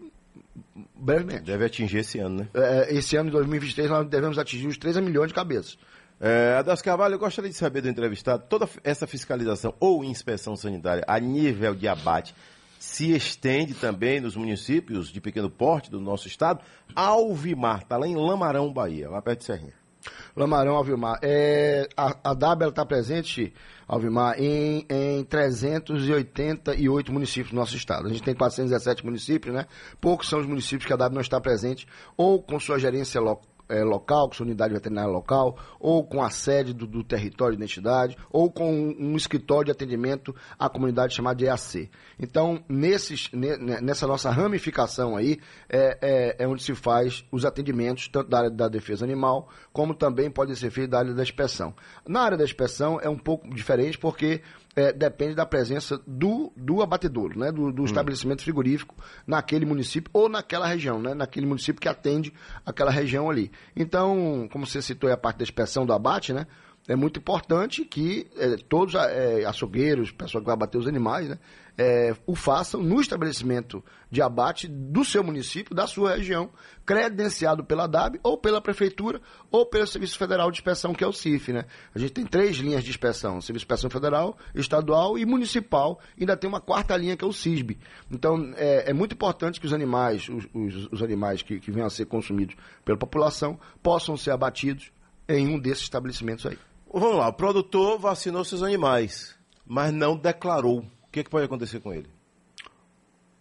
brevemente. 0.96 1.44
Deve 1.44 1.66
atingir 1.66 1.98
esse 1.98 2.18
ano, 2.18 2.38
né? 2.38 2.48
É, 2.52 2.92
esse 2.96 3.16
ano 3.16 3.30
de 3.30 3.36
2023 3.36 3.88
nós 3.88 4.08
devemos 4.08 4.40
atingir 4.40 4.66
os 4.66 4.76
13 4.76 5.00
milhões 5.00 5.28
de 5.28 5.34
cabeças. 5.34 5.78
É, 6.20 6.56
Adas 6.58 6.82
Carvalho, 6.82 7.14
eu 7.14 7.18
gostaria 7.20 7.48
de 7.48 7.56
saber 7.56 7.80
do 7.80 7.88
entrevistado, 7.88 8.42
toda 8.48 8.68
essa 8.82 9.06
fiscalização 9.06 9.72
ou 9.78 10.02
inspeção 10.02 10.56
sanitária 10.56 11.04
a 11.06 11.20
nível 11.20 11.76
de 11.76 11.86
abate 11.86 12.34
se 12.78 13.12
estende 13.14 13.74
também 13.74 14.20
nos 14.20 14.36
municípios 14.36 15.08
de 15.08 15.20
pequeno 15.20 15.50
porte 15.50 15.90
do 15.90 16.00
nosso 16.00 16.28
estado. 16.28 16.60
Alvimar, 16.94 17.82
está 17.82 17.96
lá 17.96 18.06
em 18.06 18.14
Lamarão, 18.16 18.72
Bahia, 18.72 19.08
lá 19.10 19.20
perto 19.20 19.40
de 19.40 19.44
Serrinha. 19.46 19.74
Lamarão, 20.36 20.76
Alvimar. 20.76 21.18
É, 21.22 21.88
a, 21.96 22.16
a 22.30 22.68
está 22.68 22.86
presente, 22.86 23.52
Alvimar, 23.86 24.40
em, 24.40 24.86
em 24.88 25.24
388 25.24 27.12
municípios 27.12 27.50
do 27.50 27.56
nosso 27.56 27.76
estado. 27.76 28.06
A 28.06 28.08
gente 28.10 28.22
tem 28.22 28.34
417 28.34 29.04
municípios, 29.04 29.54
né? 29.54 29.66
Poucos 30.00 30.28
são 30.28 30.40
os 30.40 30.46
municípios 30.46 30.86
que 30.86 30.92
a 30.92 30.96
DAB 30.96 31.12
não 31.14 31.20
está 31.20 31.40
presente, 31.40 31.86
ou 32.16 32.40
com 32.42 32.58
sua 32.60 32.78
gerência 32.78 33.20
lo- 33.20 33.40
eh, 33.68 33.82
local, 33.84 34.28
com 34.28 34.34
sua 34.34 34.46
unidade 34.46 34.72
veterinária 34.74 35.10
local, 35.10 35.56
ou 35.78 36.04
com 36.04 36.22
a 36.22 36.30
sede 36.30 36.72
do, 36.72 36.86
do 36.86 37.04
território 37.04 37.56
de 37.56 37.62
identidade, 37.62 38.16
ou 38.30 38.50
com 38.50 38.72
um, 38.98 39.16
escritório 39.16 39.66
de 39.66 39.70
atendimento 39.72 40.34
à 40.58 40.68
comunidade 40.68 41.14
chamada 41.14 41.36
de 41.36 41.46
EAC. 41.46 41.90
Então, 42.18 42.62
nesses, 42.68 43.30
ne- 43.32 43.56
ne- 43.56 43.80
nessa 43.80 44.06
nossa 44.06 44.30
ramificação 44.30 45.16
aí, 45.16 45.38
é, 45.68 45.98
é- 46.00 46.44
é 46.44 46.48
onde 46.48 46.62
se 46.62 46.74
faz 46.74 47.24
os 47.30 47.44
atendimentos, 47.44 48.08
tanto 48.08 48.28
da 48.30 48.38
área 48.38 48.50
da 48.50 48.68
defesa 48.68 49.04
animal, 49.04 49.48
como 49.72 49.94
também 49.94 50.30
pode 50.30 50.54
ser 50.56 50.70
feito 50.70 50.90
da 50.90 50.98
área 50.98 51.14
da 51.14 51.22
inspeção. 51.22 51.74
Na 52.06 52.20
área 52.22 52.36
da 52.38 52.44
inspeção 52.44 52.98
é 53.00 53.08
um 53.08 53.18
pouco 53.18 53.48
diferente, 53.54 53.98
porque 53.98 54.40
é, 54.67 54.67
depende 54.92 55.34
da 55.34 55.46
presença 55.46 56.00
do, 56.06 56.52
do 56.56 56.82
abatedouro, 56.82 57.38
né? 57.38 57.52
do, 57.52 57.72
do 57.72 57.84
estabelecimento 57.84 58.42
frigorífico 58.42 58.94
naquele 59.26 59.64
município 59.64 60.10
ou 60.12 60.28
naquela 60.28 60.66
região, 60.66 61.00
né? 61.00 61.14
naquele 61.14 61.46
município 61.46 61.80
que 61.80 61.88
atende 61.88 62.32
aquela 62.64 62.90
região 62.90 63.30
ali. 63.30 63.50
Então, 63.76 64.48
como 64.52 64.66
você 64.66 64.80
citou 64.82 65.08
aí 65.08 65.14
a 65.14 65.18
parte 65.18 65.38
da 65.38 65.42
inspeção 65.42 65.86
do 65.86 65.92
abate, 65.92 66.32
né? 66.32 66.46
É 66.88 66.96
muito 66.96 67.20
importante 67.20 67.84
que 67.84 68.26
é, 68.36 68.56
todos 68.68 68.94
é, 68.94 69.44
açougueiros, 69.44 70.10
pessoal 70.10 70.40
que 70.42 70.46
vai 70.46 70.54
abater 70.54 70.80
os 70.80 70.88
animais, 70.88 71.28
né? 71.28 71.38
é, 71.80 72.12
o 72.26 72.34
façam 72.34 72.82
no 72.82 73.00
estabelecimento 73.00 73.84
de 74.10 74.20
abate 74.20 74.66
do 74.66 75.04
seu 75.04 75.22
município, 75.22 75.76
da 75.76 75.86
sua 75.86 76.16
região, 76.16 76.50
credenciado 76.84 77.62
pela 77.62 77.86
DAB 77.86 78.18
ou 78.22 78.36
pela 78.36 78.60
Prefeitura 78.60 79.20
ou 79.50 79.64
pelo 79.66 79.86
Serviço 79.86 80.18
Federal 80.18 80.50
de 80.50 80.56
Inspeção, 80.58 80.92
que 80.94 81.04
é 81.04 81.06
o 81.06 81.12
CIF. 81.12 81.52
Né? 81.52 81.66
A 81.94 81.98
gente 81.98 82.12
tem 82.14 82.26
três 82.26 82.56
linhas 82.56 82.82
de 82.82 82.90
inspeção, 82.90 83.40
Serviço 83.40 83.64
de 83.66 83.72
Inspeção 83.72 83.90
Federal, 83.90 84.36
Estadual 84.54 85.18
e 85.18 85.24
Municipal. 85.26 86.00
Ainda 86.18 86.36
tem 86.36 86.48
uma 86.48 86.60
quarta 86.60 86.96
linha 86.96 87.16
que 87.16 87.24
é 87.24 87.28
o 87.28 87.32
CISB. 87.32 87.78
Então, 88.10 88.52
é, 88.56 88.90
é 88.90 88.92
muito 88.92 89.12
importante 89.14 89.60
que 89.60 89.66
os 89.66 89.72
animais, 89.72 90.28
os, 90.28 90.48
os- 90.54 90.88
os 90.90 91.02
animais 91.02 91.42
que, 91.42 91.60
que 91.60 91.70
venham 91.70 91.86
a 91.86 91.90
ser 91.90 92.06
consumidos 92.06 92.56
pela 92.84 92.98
população, 92.98 93.60
possam 93.82 94.16
ser 94.16 94.30
abatidos 94.30 94.90
em 95.28 95.46
um 95.46 95.58
desses 95.60 95.84
estabelecimentos 95.84 96.46
aí. 96.46 96.58
Vamos 96.92 97.16
lá, 97.16 97.28
o 97.28 97.32
produtor 97.32 97.98
vacinou 97.98 98.44
seus 98.44 98.62
animais, 98.62 99.36
mas 99.66 99.92
não 99.92 100.16
declarou. 100.16 100.78
O 100.80 101.10
que, 101.10 101.24
que 101.24 101.30
pode 101.30 101.44
acontecer 101.44 101.80
com 101.80 101.92
ele? 101.92 102.08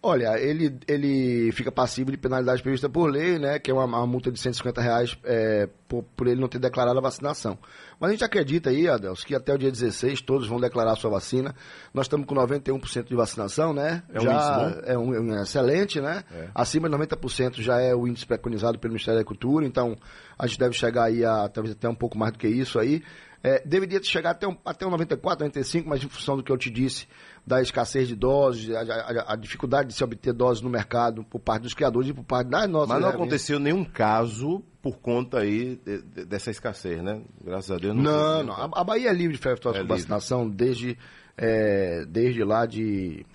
Olha, 0.02 0.40
ele, 0.40 0.80
ele 0.88 1.52
fica 1.52 1.72
passível 1.72 2.12
de 2.12 2.18
penalidade 2.18 2.62
prevista 2.62 2.88
por 2.88 3.10
lei, 3.10 3.40
né? 3.40 3.58
Que 3.58 3.72
é 3.72 3.74
uma, 3.74 3.84
uma 3.84 4.06
multa 4.06 4.32
de 4.32 4.40
150 4.40 4.80
reais 4.80 5.18
é, 5.24 5.68
por, 5.88 6.04
por 6.16 6.28
ele 6.28 6.40
não 6.40 6.48
ter 6.48 6.60
declarado 6.60 6.98
a 7.00 7.02
vacinação. 7.02 7.58
Mas 8.00 8.10
a 8.10 8.14
gente 8.14 8.24
acredita 8.24 8.70
aí, 8.70 8.88
Adelso, 8.88 9.26
que 9.26 9.34
até 9.34 9.54
o 9.54 9.58
dia 9.58 9.72
16 9.72 10.22
todos 10.22 10.48
vão 10.48 10.62
declarar 10.62 10.94
a 10.94 10.96
sua 10.96 11.10
vacina. 11.10 11.54
Nós 11.94 12.06
estamos 12.06 12.28
com 12.28 12.36
91% 12.36 13.06
de 13.06 13.16
vacinação, 13.16 13.74
né? 13.74 14.04
É 14.14 14.22
um 14.22 14.24
índice 14.24 14.50
bom? 14.50 14.82
é 14.86 14.98
um, 14.98 15.14
é 15.14 15.20
um 15.20 15.42
excelente, 15.42 16.00
né? 16.00 16.24
É. 16.32 16.48
Acima 16.54 16.88
de 16.88 16.96
90% 16.96 17.60
já 17.60 17.82
é 17.82 17.96
o 17.96 18.08
índice 18.08 18.26
preconizado 18.26 18.78
pelo 18.78 18.94
Ministério 18.94 19.18
da 19.18 19.22
Agricultura, 19.22 19.66
então 19.66 19.98
a 20.38 20.46
gente 20.46 20.60
deve 20.60 20.74
chegar 20.74 21.06
aí 21.06 21.26
a 21.26 21.50
talvez 21.50 21.76
até 21.76 21.90
um 21.90 21.96
pouco 21.96 22.18
mais 22.18 22.32
do 22.32 22.40
que 22.40 22.48
isso 22.48 22.80
aí. 22.80 23.04
É, 23.48 23.62
deveria 23.66 24.02
chegar 24.04 24.32
até 24.32 24.48
um, 24.48 24.58
até 24.66 24.86
um 24.86 24.90
94, 24.90 25.46
95, 25.46 25.88
mas 25.88 26.04
em 26.04 26.10
função 26.10 26.36
do 26.36 26.44
que 26.44 26.52
eu 26.52 26.58
te 26.58 26.70
disse, 26.70 27.08
da 27.46 27.62
escassez 27.62 28.08
de 28.08 28.16
doses, 28.16 28.70
a, 28.76 28.82
a- 28.82 29.34
a 29.34 29.36
dificuldade 29.36 29.90
de 29.90 29.94
se 29.94 30.04
obter 30.04 30.34
doses 30.34 30.62
no 30.62 30.70
mercado 30.70 31.24
por 31.24 31.40
parte 31.40 31.62
dos 31.64 31.74
criadores 31.74 32.10
e 32.10 32.14
por 32.14 32.24
parte 32.26 32.50
das 32.50 32.68
nossas 32.68 32.90
Mas 32.90 33.02
não 33.02 33.10
aconteceu 33.10 33.60
nenhum 33.60 33.86
caso 33.86 34.62
por 34.82 34.98
conta 34.98 35.40
aí 35.40 35.80
de- 35.86 36.02
de- 36.02 36.26
dessa 36.26 36.50
escassez, 36.52 37.02
né? 37.02 37.22
Graças 37.44 37.72
a 37.72 37.78
Deus 37.78 37.96
não 37.96 38.04
Não, 38.04 38.36
teve 38.38 38.48
não. 38.48 38.54
A, 38.76 38.82
a 38.82 38.84
Bahia 38.84 39.10
é 39.10 39.14
livre 39.14 39.38
de 39.38 39.42
febre 39.42 39.62
É 39.76 39.84
vacinação 39.84 40.50
desde, 40.50 40.98
é, 41.38 42.04
desde 42.06 42.44
lá 42.44 42.66
de 42.66 43.26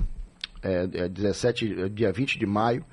é, 0.62 0.88
é, 1.05 1.09
17, 1.09 1.81
é, 1.85 1.88
dia 1.88 2.12
20 2.12 2.38
de 2.38 2.46
maio, 2.46 2.85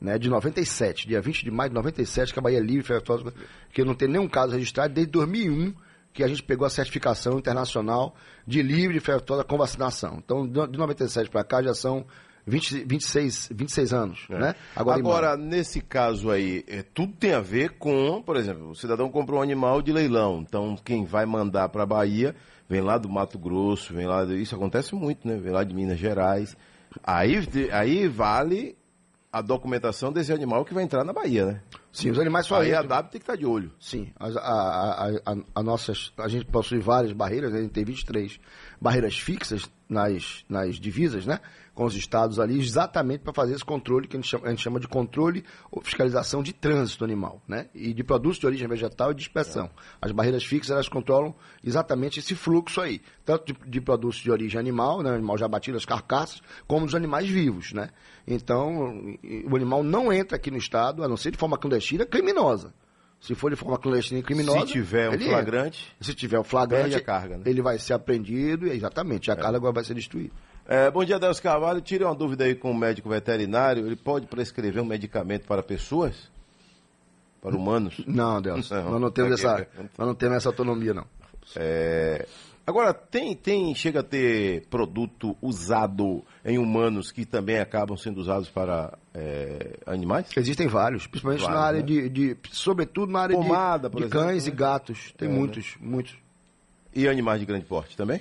né, 0.00 0.18
de 0.18 0.28
97. 0.28 1.08
Dia 1.08 1.20
20 1.22 1.42
de 1.44 1.50
maio 1.50 1.70
de 1.70 1.74
97 1.74 2.32
que 2.32 2.38
a 2.38 2.42
Bahia 2.42 2.58
é 2.58 2.60
livre 2.60 2.82
febre 2.82 3.32
que 3.72 3.82
não 3.84 3.94
tem 3.94 4.08
nenhum 4.08 4.28
caso 4.28 4.52
registrado 4.52 4.92
desde 4.92 5.10
2001 5.12 5.72
que 6.16 6.24
a 6.24 6.28
gente 6.28 6.42
pegou 6.42 6.66
a 6.66 6.70
certificação 6.70 7.38
internacional 7.38 8.14
de 8.46 8.62
livre 8.62 8.94
de 8.94 9.00
febre 9.00 9.20
aftosa 9.20 9.44
com 9.44 9.56
vacinação. 9.58 10.16
Então, 10.24 10.46
de 10.48 10.66
de 10.66 10.78
97 10.78 11.28
para 11.30 11.44
cá 11.44 11.62
já 11.62 11.74
são 11.74 12.06
20, 12.46 12.84
26, 12.84 13.50
26 13.54 13.92
anos, 13.92 14.26
É. 14.30 14.38
né? 14.38 14.54
Agora. 14.74 14.98
Agora, 14.98 15.36
nesse 15.36 15.80
caso 15.80 16.30
aí, 16.30 16.64
é, 16.66 16.82
tudo 16.82 17.12
tem 17.12 17.34
a 17.34 17.40
ver 17.40 17.72
com, 17.78 18.22
por 18.22 18.36
exemplo, 18.36 18.70
o 18.70 18.74
cidadão 18.74 19.10
comprou 19.10 19.40
um 19.40 19.42
animal 19.42 19.82
de 19.82 19.92
leilão. 19.92 20.44
Então, 20.46 20.76
quem 20.84 21.04
vai 21.04 21.26
mandar 21.26 21.68
para 21.68 21.82
a 21.82 21.86
Bahia 21.86 22.34
vem 22.68 22.80
lá 22.80 22.96
do 22.98 23.08
Mato 23.08 23.38
Grosso, 23.38 23.92
vem 23.92 24.06
lá. 24.06 24.24
Isso 24.24 24.54
acontece 24.54 24.94
muito, 24.94 25.26
né? 25.28 25.36
Vem 25.36 25.52
lá 25.52 25.64
de 25.64 25.74
Minas 25.74 25.98
Gerais. 25.98 26.56
Aí, 27.04 27.36
aí 27.72 28.08
vale 28.08 28.76
a 29.38 29.42
documentação 29.42 30.12
desse 30.12 30.32
animal 30.32 30.64
que 30.64 30.72
vai 30.74 30.84
entrar 30.84 31.04
na 31.04 31.12
Bahia, 31.12 31.46
né? 31.46 31.60
Sim, 31.92 32.10
os 32.10 32.18
animais 32.18 32.46
só 32.46 32.60
Aí 32.60 32.72
a 32.72 32.76
entram- 32.82 32.88
DAB 32.88 33.10
tem 33.10 33.18
que 33.20 33.22
estar 33.24 33.36
de 33.36 33.46
olho. 33.46 33.70
Sim, 33.80 34.12
a, 34.18 34.26
a, 34.26 34.30
a, 34.30 35.08
a- 35.32 35.36
a 35.54 35.62
nossas, 35.62 36.12
a 36.18 36.28
gente 36.28 36.44
possui 36.46 36.78
várias 36.78 37.12
barreiras, 37.12 37.54
a 37.54 37.60
gente 37.60 37.70
tem 37.70 37.84
23 37.84 38.38
barreiras 38.80 39.18
fixas 39.18 39.68
nas, 39.88 40.44
nas 40.48 40.76
divisas, 40.76 41.24
né? 41.26 41.40
Com 41.76 41.84
os 41.84 41.94
estados 41.94 42.40
ali, 42.40 42.58
exatamente 42.58 43.20
para 43.20 43.34
fazer 43.34 43.54
esse 43.54 43.64
controle 43.64 44.08
que 44.08 44.16
a 44.16 44.18
gente, 44.18 44.30
chama, 44.30 44.46
a 44.46 44.50
gente 44.50 44.62
chama 44.62 44.80
de 44.80 44.88
controle 44.88 45.44
ou 45.70 45.82
fiscalização 45.82 46.42
de 46.42 46.54
trânsito 46.54 47.04
animal, 47.04 47.42
né? 47.46 47.68
E 47.74 47.92
de 47.92 48.02
produtos 48.02 48.38
de 48.38 48.46
origem 48.46 48.66
vegetal 48.66 49.12
e 49.12 49.14
dispersão. 49.14 49.68
As 50.00 50.10
barreiras 50.10 50.42
fixas, 50.42 50.70
elas 50.70 50.88
controlam 50.88 51.34
exatamente 51.62 52.18
esse 52.18 52.34
fluxo 52.34 52.80
aí, 52.80 53.02
tanto 53.26 53.52
de, 53.52 53.70
de 53.70 53.80
produtos 53.82 54.20
de 54.20 54.30
origem 54.30 54.58
animal, 54.58 55.02
né? 55.02 55.10
Animal 55.10 55.36
já 55.36 55.46
batido, 55.46 55.76
as 55.76 55.84
carcaças, 55.84 56.40
como 56.66 56.86
dos 56.86 56.94
animais 56.94 57.28
vivos, 57.28 57.74
né? 57.74 57.90
Então, 58.26 59.18
o 59.48 59.54
animal 59.54 59.82
não 59.82 60.10
entra 60.10 60.36
aqui 60.36 60.50
no 60.50 60.56
estado, 60.56 61.04
a 61.04 61.08
não 61.08 61.16
ser 61.18 61.30
de 61.30 61.36
forma 61.36 61.58
clandestina, 61.58 62.06
criminosa. 62.06 62.72
Se 63.20 63.34
for 63.34 63.50
de 63.50 63.56
forma 63.56 63.78
clandestina 63.78 64.20
e 64.20 64.22
criminosa. 64.22 64.60
Se 64.60 64.72
tiver 64.72 65.10
um 65.10 65.14
entra. 65.14 65.28
flagrante, 65.28 65.96
Se 66.00 66.14
tiver 66.14 66.38
o 66.38 66.44
flagrante, 66.44 67.00
carga, 67.00 67.36
né? 67.38 67.44
ele 67.46 67.60
vai 67.60 67.78
ser 67.78 67.92
apreendido 67.92 68.66
e 68.66 68.70
exatamente, 68.70 69.30
a 69.30 69.36
carga 69.36 69.58
agora 69.58 69.72
vai 69.72 69.84
ser 69.84 69.94
destruída. 69.94 70.32
É, 70.68 70.90
bom 70.90 71.04
dia, 71.04 71.18
Deus 71.18 71.38
Carvalho. 71.38 71.80
Tire 71.80 72.04
uma 72.04 72.14
dúvida 72.14 72.44
aí 72.44 72.54
com 72.54 72.70
o 72.70 72.74
médico 72.76 73.08
veterinário. 73.08 73.86
Ele 73.86 73.96
pode 73.96 74.26
prescrever 74.26 74.82
um 74.82 74.86
medicamento 74.86 75.46
para 75.46 75.62
pessoas? 75.62 76.30
Para 77.40 77.56
humanos? 77.56 78.02
Não, 78.06 78.40
Deus, 78.42 78.68
Não, 78.70 78.90
nós 78.90 79.00
não 79.00 79.10
temos 79.10 79.32
essa, 79.40 79.58
né? 79.58 79.66
nós 79.96 80.06
não 80.08 80.14
temos 80.14 80.36
essa 80.38 80.48
autonomia 80.48 80.92
não. 80.92 81.04
É, 81.54 82.26
Agora, 82.66 82.92
tem, 82.92 83.36
tem, 83.36 83.72
chega 83.76 84.00
a 84.00 84.02
ter 84.02 84.66
produto 84.66 85.36
usado 85.40 86.24
em 86.44 86.58
humanos 86.58 87.12
que 87.12 87.24
também 87.24 87.60
acabam 87.60 87.96
sendo 87.96 88.18
usados 88.20 88.50
para 88.50 88.98
é, 89.14 89.78
animais? 89.86 90.26
Existem 90.36 90.66
vários, 90.66 91.06
principalmente 91.06 91.42
Vários, 91.42 91.60
na 91.60 91.64
área 91.64 91.80
né? 91.80 91.86
de, 91.86 92.08
de- 92.08 92.36
sobretudo 92.50 93.12
na 93.12 93.20
área 93.20 93.36
de- 93.36 93.40
Pomada, 93.46 93.88
por 93.88 93.98
de, 93.98 94.06
exemplo, 94.06 94.18
cães 94.20 94.46
né? 94.46 94.52
e 94.52 94.56
gatos. 94.56 95.14
Tem 95.16 95.28
É, 95.28 95.30
né? 95.30 95.38
muitos, 95.38 95.76
muitos, 95.80 96.16
E 96.92 97.06
animais 97.06 97.38
de 97.38 97.46
grande 97.46 97.66
porte 97.66 97.96
também? 97.96 98.20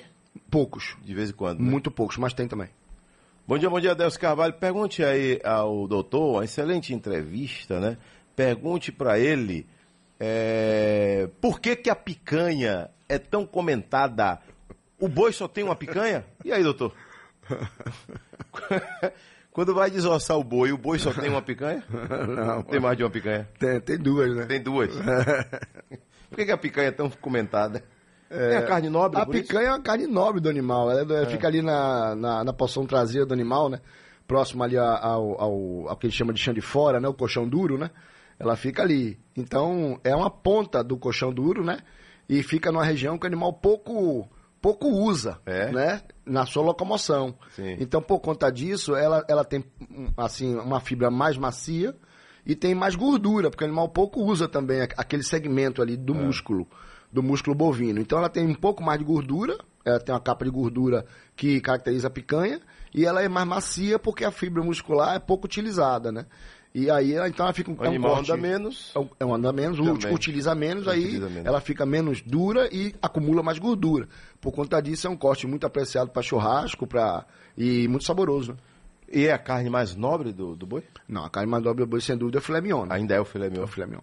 Poucos, 0.49 0.95
De 1.03 1.13
vez 1.13 1.29
em 1.29 1.33
quando. 1.33 1.59
né? 1.59 1.69
muito 1.69 1.91
poucos, 1.91 2.17
mas 2.17 2.33
tem 2.33 2.47
também. 2.47 2.69
Bom 3.47 3.57
dia, 3.57 3.69
bom 3.69 3.79
dia, 3.79 3.93
Deus 3.93 4.17
Carvalho. 4.17 4.53
Pergunte 4.53 5.03
aí 5.03 5.39
ao 5.43 5.87
doutor, 5.87 6.33
uma 6.35 6.45
excelente 6.45 6.93
entrevista, 6.93 7.79
né? 7.79 7.97
Pergunte 8.35 8.91
para 8.91 9.19
ele 9.19 9.67
é, 10.19 11.29
por 11.39 11.59
que, 11.59 11.75
que 11.75 11.89
a 11.89 11.95
picanha 11.95 12.89
é 13.07 13.19
tão 13.19 13.45
comentada. 13.45 14.39
O 14.99 15.07
boi 15.07 15.31
só 15.31 15.47
tem 15.47 15.63
uma 15.63 15.75
picanha? 15.75 16.25
E 16.43 16.51
aí, 16.51 16.63
doutor? 16.63 16.93
Quando 19.51 19.73
vai 19.73 19.89
desossar 19.89 20.37
o 20.37 20.43
boi, 20.43 20.71
o 20.71 20.77
boi 20.77 20.99
só 20.99 21.13
tem 21.13 21.29
uma 21.29 21.41
picanha? 21.41 21.83
Não, 22.27 22.61
Tem 22.63 22.79
mais 22.79 22.97
de 22.97 23.03
uma 23.03 23.09
picanha? 23.09 23.47
tem, 23.57 23.79
tem 23.79 23.97
duas, 23.97 24.35
né? 24.35 24.45
Tem 24.47 24.61
duas. 24.61 24.91
Por 26.29 26.35
que, 26.37 26.45
que 26.45 26.51
a 26.51 26.57
picanha 26.57 26.89
é 26.89 26.91
tão 26.91 27.09
comentada? 27.09 27.83
É, 28.29 28.57
a 28.57 28.63
carne 28.63 28.89
nobre, 28.89 29.19
A 29.21 29.25
por 29.25 29.35
isso? 29.35 29.45
picanha 29.45 29.67
é 29.67 29.71
uma 29.71 29.81
carne 29.81 30.07
nobre 30.07 30.41
do 30.41 30.49
animal. 30.49 30.89
Ela 30.91 31.21
é- 31.21 31.25
fica 31.27 31.47
ali 31.47 31.61
na, 31.61 32.15
na, 32.15 32.43
na 32.43 32.53
porção 32.53 32.85
traseira 32.85 33.25
do 33.25 33.33
animal, 33.33 33.69
né? 33.69 33.79
Próximo 34.27 34.63
ali 34.63 34.77
ao, 34.77 35.39
ao, 35.39 35.89
ao 35.89 35.97
que 35.97 36.07
ele 36.07 36.13
chama 36.13 36.33
de 36.33 36.39
chão 36.39 36.53
de 36.53 36.61
fora, 36.61 36.99
né? 36.99 37.07
O 37.07 37.13
colchão 37.13 37.47
duro, 37.47 37.77
né? 37.77 37.91
Ela 38.39 38.55
fica 38.55 38.81
ali. 38.81 39.19
Então, 39.37 39.99
é 40.03 40.15
uma 40.15 40.29
ponta 40.29 40.83
do 40.83 40.97
colchão 40.97 41.31
duro, 41.31 41.63
né? 41.63 41.77
E 42.27 42.41
fica 42.41 42.71
numa 42.71 42.83
região 42.83 43.17
que 43.19 43.25
o 43.25 43.27
animal 43.27 43.53
pouco, 43.53 44.27
pouco 44.59 44.87
usa, 44.89 45.37
É? 45.45 45.71
né? 45.71 46.01
Na 46.25 46.45
sua 46.47 46.63
locomoção. 46.63 47.35
Sim. 47.55 47.77
Então, 47.79 48.01
por 48.01 48.19
conta 48.19 48.51
disso, 48.51 48.95
ela, 48.95 49.23
ela 49.29 49.45
tem, 49.45 49.63
assim, 50.17 50.55
uma 50.55 50.79
fibra 50.79 51.11
mais 51.11 51.37
macia 51.37 51.95
e 52.43 52.55
tem 52.55 52.73
mais 52.73 52.95
gordura, 52.95 53.51
porque 53.51 53.63
o 53.63 53.67
animal 53.67 53.87
pouco 53.89 54.21
usa 54.23 54.47
também 54.47 54.81
aquele 54.81 55.21
segmento 55.23 55.81
ali 55.83 55.95
do 55.95 56.15
músculo, 56.15 56.67
do 57.15 57.23
músculo 57.23 57.55
bovino. 57.55 57.99
Então, 57.99 58.19
ela 58.19 58.29
tem 58.29 58.45
um 58.45 58.53
pouco 58.53 58.83
mais 58.83 58.99
de 58.99 59.05
gordura, 59.05 59.57
ela 59.83 59.99
tem 59.99 60.13
uma 60.13 60.21
capa 60.21 60.45
de 60.45 60.51
gordura 60.51 61.05
que 61.35 61.59
caracteriza 61.61 62.07
a 62.07 62.11
picanha, 62.11 62.59
e 62.93 63.05
ela 63.05 63.21
é 63.23 63.27
mais 63.29 63.47
macia 63.47 63.97
porque 63.97 64.23
a 64.23 64.31
fibra 64.31 64.61
muscular 64.63 65.15
é 65.15 65.19
pouco 65.19 65.45
utilizada, 65.45 66.11
né? 66.11 66.25
E 66.73 66.89
aí, 66.91 67.13
ela- 67.13 67.29
então, 67.29 67.45
ela 67.45 67.53
fica 67.53 67.71
um, 67.71 67.77
é 67.81 67.89
um 67.89 68.01
corte- 68.01 68.31
anda 68.31 68.41
menos. 68.41 68.91
é 68.93 68.99
um- 68.99 69.09
É 69.21 69.25
um 69.25 69.33
anda 69.33 69.53
menos, 69.53 69.77
Também. 69.77 69.93
ut- 69.93 70.05
utiliza 70.07 70.53
menos, 70.53 70.87
aí 70.89 71.03
Utiliza 71.05 71.29
menos. 71.29 71.45
ela 71.45 71.61
fica 71.61 71.85
menos 71.85 72.21
dura 72.21 72.67
e 72.69 72.93
acumula 73.01 73.41
mais 73.41 73.57
gordura. 73.57 74.09
Por 74.41 74.51
conta 74.51 74.81
disso, 74.81 75.07
é 75.07 75.09
um 75.09 75.15
corte 75.15 75.47
muito 75.47 75.65
apreciado 75.65 76.09
para 76.11 76.21
churrasco 76.21 76.85
pra... 76.85 77.25
e 77.57 77.87
muito 77.87 78.03
saboroso. 78.03 78.51
Né? 78.51 78.57
E 79.13 79.25
é 79.27 79.31
a 79.31 79.37
carne 79.37 79.69
mais 79.69 79.95
nobre 79.95 80.33
do, 80.33 80.53
do 80.55 80.65
boi? 80.65 80.83
Não, 81.07 81.23
a 81.23 81.29
carne 81.29 81.49
mais 81.49 81.63
nobre 81.63 81.85
do 81.85 81.87
boi, 81.89 82.01
sem 82.01 82.17
dúvida, 82.17 82.39
é 82.39 82.41
o 82.41 82.43
filé 82.43 82.59
mignon. 82.59 82.85
Né? 82.85 82.95
Ainda 82.95 83.15
é 83.15 83.21
o 83.21 83.25
filé 83.25 83.45
É 83.47 83.49
mignon. 83.49 83.63
o 83.63 83.67
filé 83.67 83.85
mignon. 83.85 84.01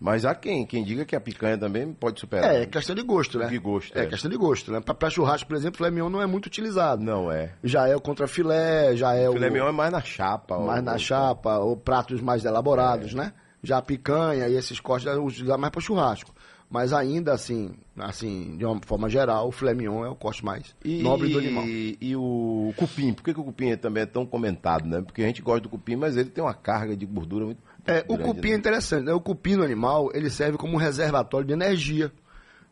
Mas 0.00 0.24
há 0.24 0.34
quem, 0.34 0.64
quem 0.64 0.84
diga 0.84 1.04
que 1.04 1.16
a 1.16 1.20
picanha 1.20 1.58
também 1.58 1.92
pode 1.92 2.20
superar. 2.20 2.54
É, 2.54 2.62
é 2.62 2.66
questão 2.66 2.94
de 2.94 3.02
gosto, 3.02 3.36
né? 3.38 3.46
De 3.48 3.58
gosto, 3.58 3.98
É, 3.98 4.02
é. 4.02 4.06
questão 4.06 4.30
de 4.30 4.36
gosto, 4.36 4.70
né? 4.70 4.80
Pra 4.80 5.10
churrasco, 5.10 5.48
por 5.48 5.56
exemplo, 5.56 5.76
filé 5.78 5.90
mignon 5.90 6.08
não 6.08 6.22
é 6.22 6.26
muito 6.26 6.46
utilizado. 6.46 7.02
Não 7.02 7.32
é. 7.32 7.50
Já 7.64 7.88
é 7.88 7.96
o 7.96 8.00
contra 8.00 8.28
filé, 8.28 8.94
já 8.94 9.14
é 9.14 9.28
O 9.28 9.32
filé 9.32 9.50
mignon 9.50 9.68
é 9.68 9.72
mais 9.72 9.90
na 9.90 10.00
chapa. 10.00 10.56
mais 10.60 10.78
ou- 10.78 10.84
na 10.84 10.98
chapa, 10.98 11.58
ou 11.58 11.76
pratos 11.76 12.20
mais 12.20 12.44
elaborados, 12.44 13.12
É. 13.12 13.16
né? 13.16 13.32
Já 13.62 13.78
a 13.78 13.82
picanha 13.82 14.46
e 14.48 14.54
esses 14.56 14.78
cortes 14.78 15.04
já 15.04 15.18
utilizar 15.18 15.58
mais 15.58 15.72
para 15.72 15.80
churrasco. 15.80 16.32
Mas 16.70 16.92
ainda 16.92 17.32
assim, 17.32 17.74
assim, 17.98 18.56
de 18.58 18.64
uma 18.64 18.78
forma 18.84 19.08
geral, 19.08 19.48
o 19.48 19.50
filé 19.50 19.72
mignon 19.74 20.04
é 20.04 20.10
o 20.10 20.14
corte 20.14 20.44
mais 20.44 20.76
E, 20.84 21.02
nobre 21.02 21.30
do 21.30 21.38
animal. 21.38 21.64
E 21.66 22.14
o 22.14 22.72
cupim, 22.76 23.12
por 23.14 23.24
que, 23.24 23.32
que 23.34 23.40
o 23.40 23.44
cupim 23.44 23.74
também 23.76 24.02
é 24.02 24.06
tão 24.06 24.26
comentado, 24.26 24.86
né? 24.86 25.00
Porque 25.00 25.22
a 25.22 25.26
gente 25.26 25.40
gosta 25.42 25.62
do 25.62 25.68
cupim, 25.70 25.96
mas 25.96 26.16
ele 26.16 26.28
tem 26.28 26.44
uma 26.44 26.52
carga 26.54 26.94
de 26.96 27.06
gordura 27.06 27.46
muito 27.46 27.62
É, 27.86 28.04
o 28.08 28.18
cupim 28.18 28.48
é 28.48 28.52
né? 28.52 28.56
interessante, 28.58 29.04
né? 29.04 29.12
O 29.12 29.20
cupim 29.20 29.56
no 29.56 29.64
animal, 29.64 30.10
ele 30.14 30.28
serve 30.28 30.58
como 30.58 30.74
um 30.74 30.76
reservatório 30.78 31.46
de 31.46 31.52
energia. 31.52 32.12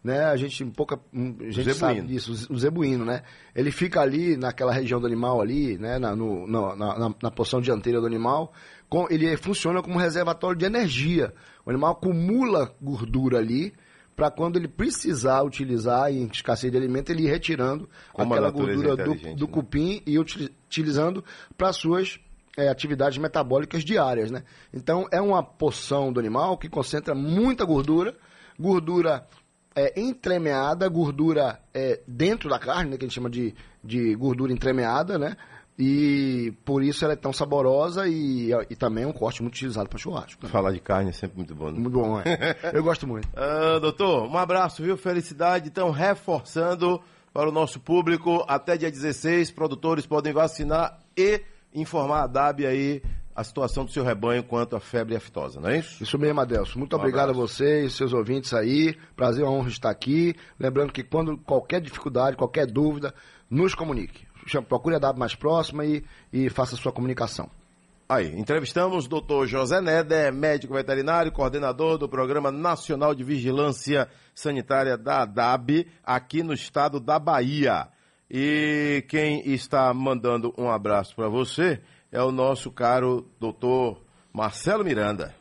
Né? 0.05 0.25
A 0.25 0.37
gente 0.37 0.65
pouca 0.67 1.01
a 1.13 1.51
gente 1.51 1.75
sabe 1.75 2.01
disso, 2.03 2.47
o 2.49 2.57
zebuíno, 2.57 3.05
né? 3.05 3.23
Ele 3.55 3.73
fica 3.73 4.01
ali 4.01 4.37
naquela 4.37 4.73
região 4.73 5.01
do 5.01 5.07
animal 5.07 5.41
ali, 5.41 5.77
né? 5.79 5.99
Na, 5.99 6.15
no, 6.15 6.47
na, 6.47 6.77
na, 6.77 7.15
na 7.21 7.31
porção 7.31 7.61
dianteira 7.61 8.01
do 8.01 8.07
animal, 8.07 8.53
com, 8.89 9.09
ele 9.11 9.37
funciona 9.37 9.83
como 9.83 9.97
um 9.97 9.99
reservatório 9.99 10.57
de 10.57 10.65
energia. 10.65 11.35
O 11.65 11.71
animal 11.71 11.93
acumula 11.93 12.73
gordura 12.81 13.39
ali 13.39 13.73
para 14.15 14.31
quando 14.31 14.57
ele 14.57 14.69
precisar 14.69 15.43
utilizar 15.43 16.13
em 16.13 16.27
escassez 16.33 16.71
de 16.71 16.79
alimento, 16.79 17.11
ele 17.11 17.25
ir 17.25 17.29
retirando 17.29 17.89
Como 18.13 18.33
aquela 18.33 18.49
natureza 18.53 18.85
é 18.85 18.87
gordura 18.87 19.05
do, 19.05 19.35
do 19.35 19.47
né? 19.47 19.53
cupim 19.53 20.03
e 20.07 20.19
uti- 20.19 20.51
utilizando 20.67 21.25
para 21.57 21.73
suas 21.73 22.19
é, 22.57 22.69
atividades 22.69 23.19
metabólicas 23.19 23.85
diárias, 23.85 24.31
né? 24.31 24.43
Então 24.73 25.07
é 25.13 25.21
uma 25.21 25.43
porção 25.43 26.13
do 26.13 26.19
animal 26.19 26.57
que 26.57 26.69
concentra 26.69 27.15
muita 27.15 27.65
gordura, 27.65 28.17
gordura 28.59 29.27
é, 29.75 30.01
entremeada, 30.01 30.89
gordura 30.89 31.61
é, 31.75 32.01
dentro 32.09 32.49
da 32.49 32.59
carne, 32.59 32.91
né, 32.93 32.97
que 32.97 33.05
a 33.05 33.09
gente 33.09 33.15
chama 33.15 33.29
de, 33.29 33.55
de 33.85 34.15
gordura 34.15 34.53
entremeada, 34.53 35.19
né? 35.19 35.37
E 35.79 36.55
por 36.65 36.83
isso 36.83 37.05
ela 37.05 37.13
é 37.13 37.17
tão 37.17 37.35
saborosa 37.35 38.09
e, 38.09 38.51
e 38.71 38.75
também 38.75 39.05
é 39.05 39.07
um 39.07 39.13
corte 39.13 39.43
muito 39.43 39.57
utilizado 39.57 39.91
para 39.91 39.99
churrasco. 39.99 40.43
né? 40.43 40.51
Falar 40.51 40.73
de 40.73 40.81
carne 40.81 41.11
é 41.11 41.13
sempre 41.13 41.37
muito 41.37 41.55
bom. 41.55 41.67
Né? 41.67 41.79
Muito 41.79 41.91
bom, 41.91 42.19
é. 42.19 42.25
Eu 42.73 42.83
gosto 42.83 43.07
muito. 43.07 43.29
Ah, 43.37 43.79
doutor, 43.79 44.27
um 44.27 44.39
abraço, 44.39 44.83
viu? 44.83 44.97
Felicidade. 44.97 45.69
Então, 45.69 45.91
reforçando 45.91 46.99
para 47.31 47.51
o 47.51 47.53
nosso 47.53 47.79
público, 47.79 48.43
até 48.49 48.79
dia 48.79 48.91
16, 48.91 49.51
produtores 49.51 50.07
podem 50.07 50.33
vacinar 50.33 50.99
e 51.15 51.43
informar 51.77 52.23
a 52.23 52.27
DAB 52.27 52.67
aí 52.67 53.03
a 53.35 53.45
situação 53.45 53.85
do 53.85 53.93
seu 53.93 54.03
rebanho 54.03 54.43
quanto 54.43 54.75
à 54.75 54.81
febre 54.81 55.15
aftosa, 55.15 55.61
não 55.61 55.69
é 55.69 55.79
isso? 55.79 56.03
Isso 56.03 56.19
mesmo, 56.19 56.41
Adelson. 56.41 56.79
Muito 56.79 56.97
Um 56.97 56.99
obrigado 56.99 57.31
abraço. 57.31 57.41
a 57.43 57.47
vocês, 57.47 57.93
seus 57.93 58.15
ouvintes 58.15 58.55
aí. 58.55 58.97
Prazer, 59.15 59.45
uma 59.45 59.53
honra 59.53 59.69
estar 59.69 59.91
aqui. 59.91 60.35
Lembrando 60.59 60.91
que 60.91 61.03
quando 61.03 61.37
qualquer 61.37 61.83
dificuldade, 61.83 62.35
qualquer 62.37 62.67
dúvida, 62.67 63.13
nos 63.51 63.75
comunique. 63.75 64.27
Procure 64.69 64.97
a 64.97 64.99
DAB 64.99 65.19
mais 65.19 65.35
próxima 65.35 65.85
e, 65.85 66.03
e 66.33 66.49
faça 66.49 66.77
a 66.77 66.79
sua 66.79 66.93
comunicação. 66.93 67.51
Aí, 68.09 68.39
entrevistamos 68.39 69.05
o 69.05 69.09
doutor 69.09 69.47
José 69.49 69.81
Neder, 69.81 70.33
médico 70.33 70.73
veterinário, 70.73 71.33
coordenador 71.33 71.99
do 71.99 72.09
Programa 72.09 72.53
Nacional 72.53 73.15
de 73.15 73.25
Vigilância 73.25 74.09
Sanitária 74.33 74.97
da 74.97 75.23
ADAB, 75.23 75.89
aqui 76.05 76.43
no 76.43 76.55
estado 76.55 77.01
da 77.01 77.19
Bahia. 77.19 77.89
E 78.31 79.05
quem 79.09 79.47
está 79.53 79.93
mandando 79.95 80.53
um 80.59 80.69
abraço 80.69 81.15
para 81.15 81.29
você 81.29 81.81
é 82.11 82.21
o 82.23 82.33
nosso 82.33 82.71
caro 82.71 83.27
doutor 83.39 84.01
Marcelo 84.33 84.85
Miranda. 84.85 85.35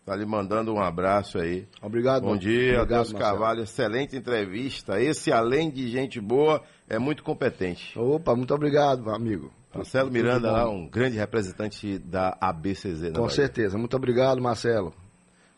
Está 0.00 0.14
lhe 0.14 0.24
mandando 0.24 0.72
um 0.72 0.80
abraço 0.80 1.38
aí. 1.38 1.66
Obrigado. 1.82 2.22
Bom 2.22 2.36
dia, 2.36 2.80
Obrigado, 2.82 2.88
Deus 2.88 3.12
Marcelo. 3.12 3.18
Carvalho. 3.38 3.62
Excelente 3.64 4.14
entrevista. 4.16 5.00
Esse, 5.00 5.32
além 5.32 5.68
de 5.70 5.88
gente 5.88 6.20
boa, 6.20 6.62
é 6.88 6.96
muito 6.98 7.24
competente. 7.24 7.98
Opa, 7.98 8.36
muito 8.36 8.54
obrigado, 8.54 9.10
amigo. 9.10 9.50
Marcelo 9.74 10.10
Miranda, 10.10 10.52
lá, 10.52 10.68
um 10.70 10.88
grande 10.88 11.16
representante 11.18 11.98
da 11.98 12.36
ABCZ. 12.40 13.02
na 13.02 13.10
Com 13.10 13.22
Bahia. 13.22 13.30
certeza. 13.30 13.76
Muito 13.76 13.96
obrigado, 13.96 14.40
Marcelo. 14.40 14.94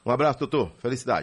Um 0.04 0.10
abraço, 0.10 0.38
doutor. 0.38 0.72
Felicidade. 0.78 1.16